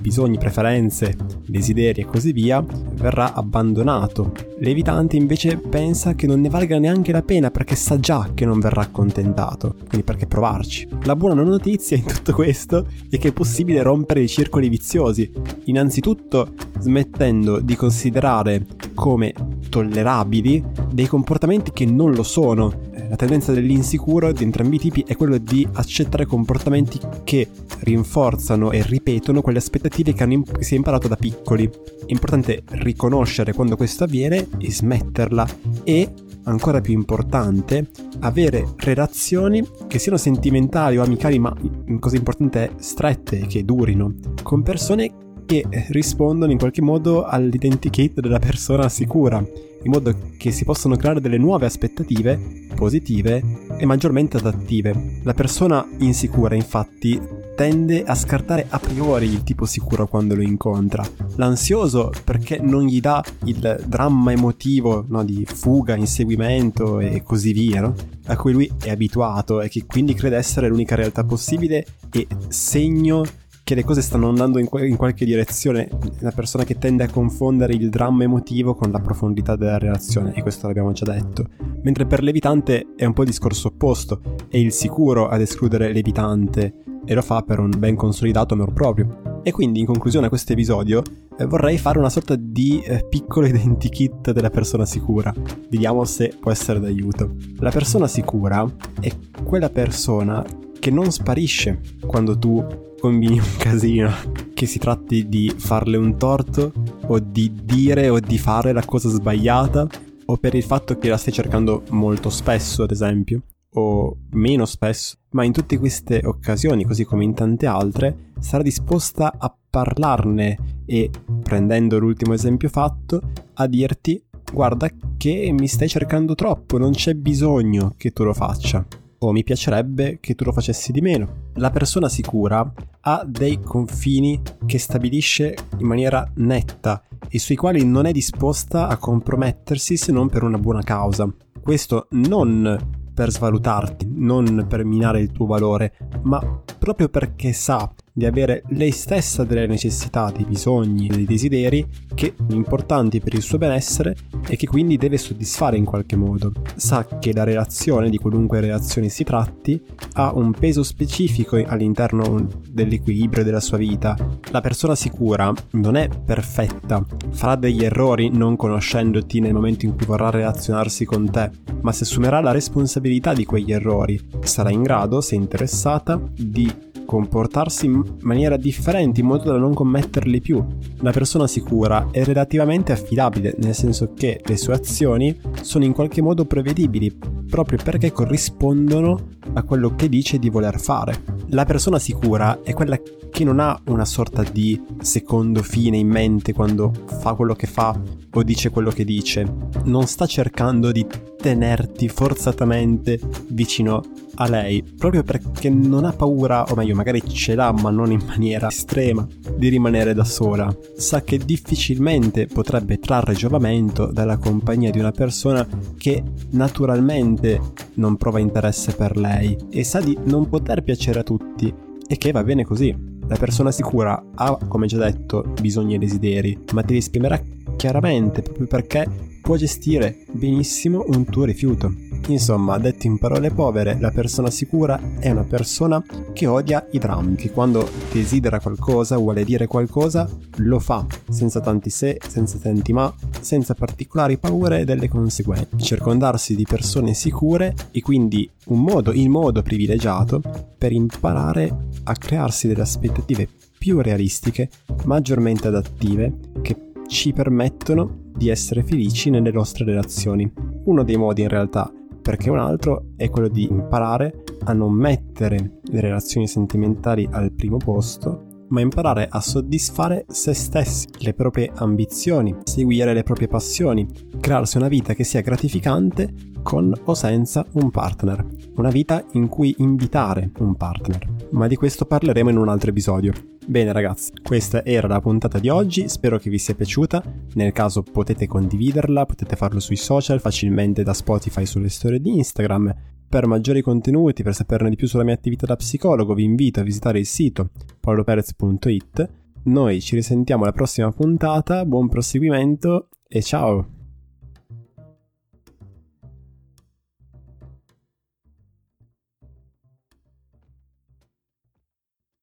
bisogni, 0.00 0.38
preferenze, 0.38 1.16
desideri 1.47 2.02
e 2.02 2.04
così 2.04 2.33
via, 2.33 2.64
verrà 2.95 3.33
abbandonato. 3.35 4.33
L'evitante 4.59 5.16
invece 5.16 5.59
pensa 5.59 6.14
che 6.14 6.26
non 6.26 6.40
ne 6.40 6.49
valga 6.49 6.78
neanche 6.78 7.12
la 7.12 7.23
pena 7.23 7.50
perché 7.50 7.76
sa 7.76 7.99
già 7.99 8.30
che 8.35 8.45
non 8.45 8.61
verrà 8.61 8.83
accontentato, 8.83 9.75
quindi 9.88 10.04
perché 10.04 10.26
provarci. 10.26 10.88
La 11.04 11.16
buona 11.16 11.42
notizia 11.42 11.97
in 11.97 12.04
tutto 12.04 12.33
questo 12.33 12.87
è 13.11 13.18
che 13.18 13.28
è 13.28 13.33
possibile 13.33 13.83
rompere 13.83 14.21
i 14.21 14.28
circoli 14.28 14.68
viziosi, 14.68 15.30
innanzitutto 15.64 16.52
smettendo 16.78 17.61
di 17.61 17.76
considerare 17.76 18.66
come 18.96 19.34
tollerabili 19.68 20.64
dei 20.90 21.06
comportamenti 21.06 21.70
che 21.72 21.84
non 21.84 22.12
lo 22.12 22.22
sono. 22.22 22.72
Eh, 22.92 23.08
la 23.08 23.16
tendenza 23.16 23.52
dell'insicuro 23.52 24.32
di 24.32 24.42
entrambi 24.42 24.76
i 24.76 24.78
tipi 24.78 25.04
è 25.06 25.14
quello 25.16 25.36
di 25.36 25.68
accettare 25.74 26.24
comportamenti 26.24 26.98
che 27.22 27.48
rinforzano 27.80 28.72
e 28.72 28.82
ripetono 28.82 29.42
quelle 29.42 29.58
aspettative 29.58 30.14
che, 30.14 30.24
imp- 30.24 30.58
si 30.60 30.74
è 30.74 30.76
imparato 30.78 31.06
da 31.06 31.16
piccoli. 31.16 31.66
È 31.66 32.04
importante 32.06 32.62
riconoscere 32.70 33.52
quando 33.52 33.76
questo 33.76 34.04
avviene 34.04 34.48
e 34.58 34.72
smetterla 34.72 35.46
e 35.84 36.10
ancora 36.44 36.80
più 36.80 36.94
importante, 36.94 37.90
avere 38.20 38.66
relazioni 38.76 39.66
che 39.86 39.98
siano 39.98 40.16
sentimentali 40.16 40.96
o 40.96 41.02
amicali, 41.02 41.38
ma 41.38 41.54
cosa 41.98 42.16
importante 42.16 42.64
è 42.64 42.70
strette, 42.78 43.46
che 43.46 43.64
durino, 43.64 44.14
con 44.42 44.62
persone 44.62 45.24
che 45.46 45.64
rispondono 45.88 46.52
in 46.52 46.58
qualche 46.58 46.82
modo 46.82 47.24
all'identikit 47.24 48.20
della 48.20 48.38
persona 48.38 48.88
sicura, 48.88 49.38
in 49.38 49.90
modo 49.90 50.14
che 50.36 50.50
si 50.50 50.64
possano 50.64 50.96
creare 50.96 51.20
delle 51.20 51.38
nuove 51.38 51.66
aspettative 51.66 52.66
positive 52.74 53.42
e 53.78 53.86
maggiormente 53.86 54.36
adattive. 54.36 55.20
La 55.22 55.34
persona 55.34 55.86
insicura, 55.98 56.54
infatti, 56.54 57.20
tende 57.56 58.04
a 58.04 58.14
scartare 58.14 58.66
a 58.68 58.78
priori 58.78 59.26
il 59.26 59.42
tipo 59.42 59.64
sicuro 59.64 60.06
quando 60.06 60.34
lo 60.34 60.42
incontra. 60.42 61.04
L'ansioso 61.36 62.12
perché 62.22 62.58
non 62.60 62.84
gli 62.84 63.00
dà 63.00 63.24
il 63.44 63.84
dramma 63.86 64.32
emotivo 64.32 65.04
no, 65.08 65.25
di 65.25 65.44
fuga, 65.47 65.97
inseguimento 65.97 67.00
e 67.00 67.23
così 67.23 67.52
via, 67.52 67.80
no? 67.80 67.94
a 68.26 68.36
cui 68.36 68.52
lui 68.52 68.71
è 68.82 68.90
abituato 68.90 69.62
e 69.62 69.68
che 69.68 69.86
quindi 69.86 70.14
crede 70.14 70.36
essere 70.36 70.68
l'unica 70.68 70.94
realtà 70.94 71.25
possibile 71.25 71.86
e 72.12 72.26
segno 72.49 73.25
che 73.66 73.74
le 73.74 73.82
cose 73.82 74.00
stanno 74.00 74.28
andando 74.28 74.60
in, 74.60 74.68
in, 74.70 74.94
qualche 74.94 75.24
direzione, 75.24 75.88
una 76.20 76.30
persona 76.30 76.62
che 76.62 76.78
tende 76.78 77.02
a 77.02 77.10
confondere 77.10 77.72
il 77.74 77.90
dramma 77.90 78.22
emotivo 78.22 78.76
con 78.76 78.92
la 78.92 79.00
profondità 79.00 79.56
della 79.56 79.76
relazione, 79.76 80.32
e 80.34 80.42
questo 80.42 80.68
l'abbiamo 80.68 80.92
già 80.92 81.04
detto. 81.04 81.48
Mentre 81.82 82.06
per 82.06 82.22
l'evitante 82.22 82.86
è 82.94 83.04
un 83.04 83.12
po' 83.12 83.22
il 83.22 83.28
discorso 83.30 83.66
opposto, 83.66 84.20
è 84.48 84.56
il 84.56 84.70
sicuro 84.70 85.26
ad 85.26 85.40
escludere 85.40 85.92
l'evitante, 85.92 86.84
e 87.04 87.12
lo 87.12 87.22
fa 87.22 87.42
per 87.42 87.58
un 87.58 87.72
ben 87.76 87.96
consolidato 87.96 88.54
amor 88.54 88.72
proprio. 88.72 89.40
E 89.42 89.50
quindi 89.50 89.80
in 89.80 89.86
conclusione 89.86 90.26
a 90.26 90.28
questo 90.28 90.52
episodio 90.52 91.02
eh, 91.36 91.44
vorrei 91.44 91.76
fare 91.76 91.98
una 91.98 92.08
sorta 92.08 92.36
di 92.38 92.80
eh, 92.82 93.04
piccolo 93.08 93.46
identikit 93.50 94.30
della 94.30 94.50
persona 94.50 94.86
sicura. 94.86 95.34
Vediamo 95.68 96.04
se 96.04 96.36
può 96.38 96.52
essere 96.52 96.78
d'aiuto. 96.78 97.34
La 97.58 97.70
persona 97.70 98.06
sicura 98.06 98.64
è 99.00 99.10
quella 99.42 99.70
persona 99.70 100.44
che 100.78 100.92
non 100.92 101.10
sparisce 101.10 101.80
quando 102.06 102.38
tu 102.38 102.84
combini 102.99 103.39
un 103.39 103.56
casino, 103.59 104.11
che 104.54 104.67
si 104.67 104.78
tratti 104.78 105.28
di 105.28 105.52
farle 105.56 105.97
un 105.97 106.17
torto 106.17 106.73
o 107.06 107.19
di 107.19 107.52
dire 107.63 108.09
o 108.09 108.21
di 108.21 108.39
fare 108.39 108.73
la 108.73 108.85
cosa 108.85 109.09
sbagliata 109.09 109.87
o 110.26 110.37
per 110.37 110.54
il 110.54 110.63
fatto 110.63 110.99
che 110.99 111.09
la 111.09 111.17
stai 111.17 111.32
cercando 111.32 111.82
molto 111.91 112.30
spesso, 112.30 112.82
ad 112.82 112.91
esempio, 112.91 113.43
o 113.75 114.17
meno 114.32 114.65
spesso, 114.65 115.17
ma 115.30 115.45
in 115.45 115.52
tutte 115.52 115.78
queste 115.78 116.21
occasioni, 116.25 116.85
così 116.85 117.04
come 117.04 117.25
in 117.25 117.35
tante 117.35 117.67
altre, 117.67 118.32
sarà 118.41 118.63
disposta 118.63 119.35
a 119.37 119.54
parlarne 119.71 120.82
e, 120.87 121.11
prendendo 121.43 121.99
l'ultimo 121.99 122.32
esempio 122.32 122.69
fatto, 122.69 123.21
a 123.54 123.67
dirti 123.67 124.23
guarda 124.52 124.89
che 125.17 125.52
mi 125.52 125.67
stai 125.67 125.89
cercando 125.89 126.35
troppo, 126.35 126.78
non 126.78 126.93
c'è 126.93 127.15
bisogno 127.15 127.95
che 127.97 128.13
tu 128.13 128.25
lo 128.25 128.32
faccia 128.32 128.85
o 129.28 129.32
mi 129.32 129.45
piacerebbe 129.45 130.19
che 130.21 130.34
tu 130.34 130.45
lo 130.45 130.52
facessi 130.52 130.93
di 130.93 131.00
meno. 131.00 131.50
La 131.54 131.71
persona 131.71 132.08
sicura 132.08 132.73
ha 133.00 133.25
dei 133.26 133.60
confini 133.60 134.41
che 134.65 134.78
stabilisce 134.78 135.54
in 135.78 135.86
maniera 135.86 136.28
netta 136.36 137.02
e 137.28 137.39
sui 137.39 137.56
quali 137.56 137.84
non 137.84 138.06
è 138.06 138.12
disposta 138.12 138.89
a 138.89 138.97
compromettersi 138.97 139.97
se 139.97 140.12
non 140.12 140.28
per 140.28 140.43
una 140.43 140.58
buona 140.58 140.82
causa. 140.82 141.28
Questo 141.62 142.06
non 142.10 143.04
per 143.12 143.30
svalutarti, 143.30 144.06
non 144.15 144.67
per 144.69 144.84
minare 144.84 145.21
il 145.21 145.32
tuo 145.32 145.47
valore, 145.47 145.95
ma 146.23 146.62
proprio 146.78 147.08
perché 147.08 147.52
sa 147.52 147.91
di 148.16 148.24
avere 148.24 148.62
lei 148.68 148.92
stessa 148.92 149.44
delle 149.44 149.66
necessità, 149.66 150.32
dei 150.34 150.46
bisogni, 150.46 151.06
dei 151.06 151.26
desideri 151.26 151.86
che 152.14 152.32
sono 152.34 152.54
importanti 152.54 153.20
per 153.20 153.34
il 153.34 153.42
suo 153.42 153.58
benessere 153.58 154.16
e 154.48 154.56
che 154.56 154.66
quindi 154.66 154.96
deve 154.96 155.18
soddisfare 155.18 155.76
in 155.76 155.84
qualche 155.84 156.16
modo. 156.16 156.50
Sa 156.76 157.06
che 157.20 157.34
la 157.34 157.44
relazione, 157.44 158.08
di 158.08 158.16
qualunque 158.16 158.60
relazione 158.60 159.10
si 159.10 159.22
tratti, 159.22 159.78
ha 160.14 160.32
un 160.32 160.52
peso 160.52 160.82
specifico 160.82 161.62
all'interno 161.62 162.48
dell'equilibrio 162.66 163.44
della 163.44 163.60
sua 163.60 163.76
vita. 163.76 164.16
La 164.50 164.62
persona 164.62 164.94
sicura 164.94 165.52
non 165.72 165.96
è 165.96 166.08
perfetta, 166.08 167.04
farà 167.32 167.56
degli 167.56 167.84
errori 167.84 168.30
non 168.30 168.56
conoscendoti 168.56 169.40
nel 169.40 169.52
momento 169.52 169.84
in 169.84 169.94
cui 169.94 170.06
vorrà 170.06 170.30
relazionarsi 170.30 171.04
con 171.04 171.30
te, 171.30 171.50
ma 171.82 171.92
si 171.92 172.04
assumerà 172.04 172.40
la 172.40 172.52
responsabilità 172.52 173.34
di 173.34 173.44
quegli 173.44 173.72
errori. 173.72 174.18
Sarà 174.40 174.70
in 174.70 174.80
grado, 174.82 175.20
se 175.20 175.34
interessata, 175.34 176.18
di 176.34 176.94
comportarsi 177.06 177.86
in 177.86 178.02
maniera 178.21 178.58
differente 178.58 179.21
in 179.21 179.26
modo 179.26 179.45
da 179.50 179.56
non 179.56 179.73
commetterli 179.73 180.40
più. 180.42 180.62
La 180.99 181.12
persona 181.12 181.47
sicura 181.47 182.08
è 182.10 182.23
relativamente 182.25 182.92
affidabile, 182.92 183.54
nel 183.58 183.75
senso 183.75 184.12
che 184.12 184.42
le 184.45 184.56
sue 184.58 184.75
azioni 184.75 185.34
sono 185.62 185.84
in 185.84 185.95
qualche 185.95 186.21
modo 186.21 186.45
prevedibili, 186.45 187.16
proprio 187.49 187.78
perché 187.82 188.12
corrispondono 188.12 189.34
a 189.54 189.62
quello 189.62 189.95
che 189.95 190.08
dice 190.08 190.38
di 190.38 190.50
voler 190.50 190.78
fare. 190.78 191.23
La 191.50 191.64
persona 191.64 191.99
sicura 191.99 192.60
è 192.62 192.75
quella 192.75 192.99
che 193.30 193.45
non 193.45 193.60
ha 193.60 193.78
una 193.86 194.04
sorta 194.04 194.42
di 194.42 194.80
secondo 195.00 195.62
fine 195.62 195.97
in 195.97 196.08
mente 196.08 196.52
quando 196.52 196.92
fa 197.21 197.34
quello 197.34 197.54
che 197.54 197.66
fa 197.66 197.99
o 198.32 198.42
dice 198.42 198.71
quello 198.71 198.90
che 198.90 199.04
dice. 199.04 199.47
Non 199.84 200.06
sta 200.06 200.26
cercando 200.26 200.90
di 200.90 201.06
tenerti 201.38 202.08
forzatamente 202.08 203.21
vicino 203.49 204.02
a 204.36 204.49
lei, 204.49 204.82
proprio 204.82 205.22
perché 205.22 205.68
non 205.68 206.04
ha 206.04 206.12
paura, 206.12 206.64
o 206.64 206.75
meglio, 206.75 206.94
magari 206.94 207.22
ce 207.26 207.54
l'ha, 207.54 207.72
ma 207.72 207.90
non 207.90 208.10
in 208.10 208.22
maniera 208.26 208.68
estrema, 208.68 209.26
di 209.56 209.68
rimanere 209.68 210.14
da 210.14 210.25
sola. 210.25 210.75
Sa 210.96 211.22
che 211.22 211.38
difficilmente 211.38 212.46
potrebbe 212.46 212.99
trarre 212.99 213.34
giovamento 213.34 214.06
dalla 214.06 214.36
compagnia 214.36 214.90
di 214.90 214.99
una 214.99 215.12
persona 215.12 215.66
che 215.96 216.22
naturalmente 216.50 217.60
non 217.94 218.16
prova 218.16 218.38
interesse 218.38 218.94
per 218.94 219.16
lei 219.16 219.56
e 219.70 219.84
sa 219.84 220.00
di 220.00 220.16
non 220.25 220.49
poter 220.49 220.82
piacere 220.82 221.20
a 221.20 221.22
tutti 221.22 221.72
e 222.06 222.16
che 222.16 222.32
va 222.32 222.44
bene 222.44 222.64
così. 222.64 223.14
La 223.28 223.36
persona 223.36 223.72
sicura 223.72 224.22
ha, 224.34 224.56
come 224.68 224.86
già 224.86 224.99
detto, 224.99 225.52
bisogni 225.60 225.94
e 225.94 225.99
desideri, 225.99 226.56
ma 226.72 226.82
te 226.82 226.92
li 226.92 226.99
esprimerà 226.99 227.42
chiaramente 227.76 228.42
proprio 228.42 228.66
perché 228.66 229.34
può 229.47 229.54
gestire 229.54 230.25
benissimo 230.32 231.04
un 231.06 231.25
tuo 231.25 231.45
rifiuto. 231.45 231.95
Insomma, 232.26 232.78
detto 232.78 233.06
in 233.06 233.17
parole 233.17 233.52
povere, 233.52 233.97
la 234.00 234.11
persona 234.11 234.50
sicura 234.50 235.00
è 235.21 235.30
una 235.30 235.45
persona 235.45 236.02
che 236.32 236.49
odia 236.49 236.85
i 236.91 236.99
drammi, 236.99 237.37
che 237.37 237.52
quando 237.52 237.89
desidera 238.11 238.59
qualcosa, 238.59 239.17
vuole 239.17 239.45
dire 239.45 239.69
qualcosa, 239.69 240.28
lo 240.56 240.80
fa, 240.80 241.06
senza 241.28 241.61
tanti 241.61 241.91
se, 241.91 242.21
senza 242.26 242.59
tanti 242.59 242.93
ma, 242.93 243.15
senza 243.41 243.75
particolari 243.75 244.37
paure 244.37 244.85
delle 244.85 245.09
conseguenze. 245.09 245.69
Circondarsi 245.76 246.56
di 246.56 246.67
persone 246.69 247.15
sicure 247.15 247.73
e 247.93 248.00
quindi 248.00 248.50
un 248.65 248.82
modo, 248.82 249.13
il 249.13 249.28
modo 249.28 249.63
privilegiato 249.63 250.43
per 250.76 250.91
imparare 250.91 251.73
a 252.02 252.15
crearsi 252.15 252.67
delle 252.67 252.82
aspettative 252.82 253.49
più 253.78 254.00
realistiche, 254.00 254.69
maggiormente 255.04 255.69
adattive, 255.69 256.32
che 256.63 256.76
ci 257.06 257.32
permettono 257.32 258.25
di 258.36 258.49
essere 258.49 258.82
felici 258.82 259.30
nelle 259.30 259.50
nostre 259.50 259.84
relazioni. 259.84 260.50
Uno 260.84 261.02
dei 261.02 261.16
modi 261.16 261.42
in 261.42 261.49
realtà 261.49 261.90
perché 262.26 262.50
un 262.50 262.58
altro 262.58 263.12
è 263.16 263.30
quello 263.30 263.46
di 263.46 263.68
imparare 263.70 264.42
a 264.64 264.72
non 264.72 264.92
mettere 264.92 265.78
le 265.82 266.00
relazioni 266.00 266.49
sentimentali 266.49 267.28
al 267.30 267.52
primo 267.52 267.76
posto, 267.76 268.64
ma 268.70 268.80
imparare 268.80 269.28
a 269.30 269.40
soddisfare 269.40 270.25
se 270.28 270.52
stessi, 270.52 271.06
le 271.20 271.34
proprie 271.34 271.70
ambizioni, 271.72 272.52
seguire 272.64 273.14
le 273.14 273.22
proprie 273.22 273.46
passioni, 273.46 274.08
crearsi 274.40 274.76
una 274.76 274.88
vita 274.88 275.14
che 275.14 275.22
sia 275.22 275.40
gratificante 275.40 276.32
con 276.66 276.92
o 277.04 277.14
senza 277.14 277.64
un 277.74 277.92
partner, 277.92 278.44
una 278.74 278.90
vita 278.90 279.24
in 279.34 279.46
cui 279.46 279.72
invitare 279.78 280.50
un 280.58 280.74
partner. 280.74 281.24
Ma 281.50 281.68
di 281.68 281.76
questo 281.76 282.06
parleremo 282.06 282.50
in 282.50 282.56
un 282.56 282.68
altro 282.68 282.90
episodio. 282.90 283.32
Bene 283.64 283.92
ragazzi, 283.92 284.32
questa 284.42 284.84
era 284.84 285.06
la 285.06 285.20
puntata 285.20 285.60
di 285.60 285.68
oggi, 285.68 286.08
spero 286.08 286.38
che 286.38 286.50
vi 286.50 286.58
sia 286.58 286.74
piaciuta, 286.74 287.22
nel 287.54 287.70
caso 287.70 288.02
potete 288.02 288.48
condividerla, 288.48 289.26
potete 289.26 289.54
farlo 289.54 289.78
sui 289.78 289.94
social, 289.94 290.40
facilmente 290.40 291.04
da 291.04 291.14
Spotify 291.14 291.64
sulle 291.64 291.88
storie 291.88 292.20
di 292.20 292.36
Instagram. 292.36 292.92
Per 293.28 293.46
maggiori 293.46 293.80
contenuti, 293.80 294.42
per 294.42 294.54
saperne 294.54 294.90
di 294.90 294.96
più 294.96 295.06
sulla 295.06 295.22
mia 295.22 295.34
attività 295.34 295.66
da 295.66 295.76
psicologo, 295.76 296.34
vi 296.34 296.42
invito 296.42 296.80
a 296.80 296.82
visitare 296.82 297.20
il 297.20 297.26
sito 297.26 297.70
paoloperez.it. 298.00 299.30
Noi 299.66 300.00
ci 300.00 300.16
risentiamo 300.16 300.64
alla 300.64 300.72
prossima 300.72 301.12
puntata, 301.12 301.84
buon 301.84 302.08
proseguimento 302.08 303.08
e 303.28 303.40
ciao! 303.40 303.96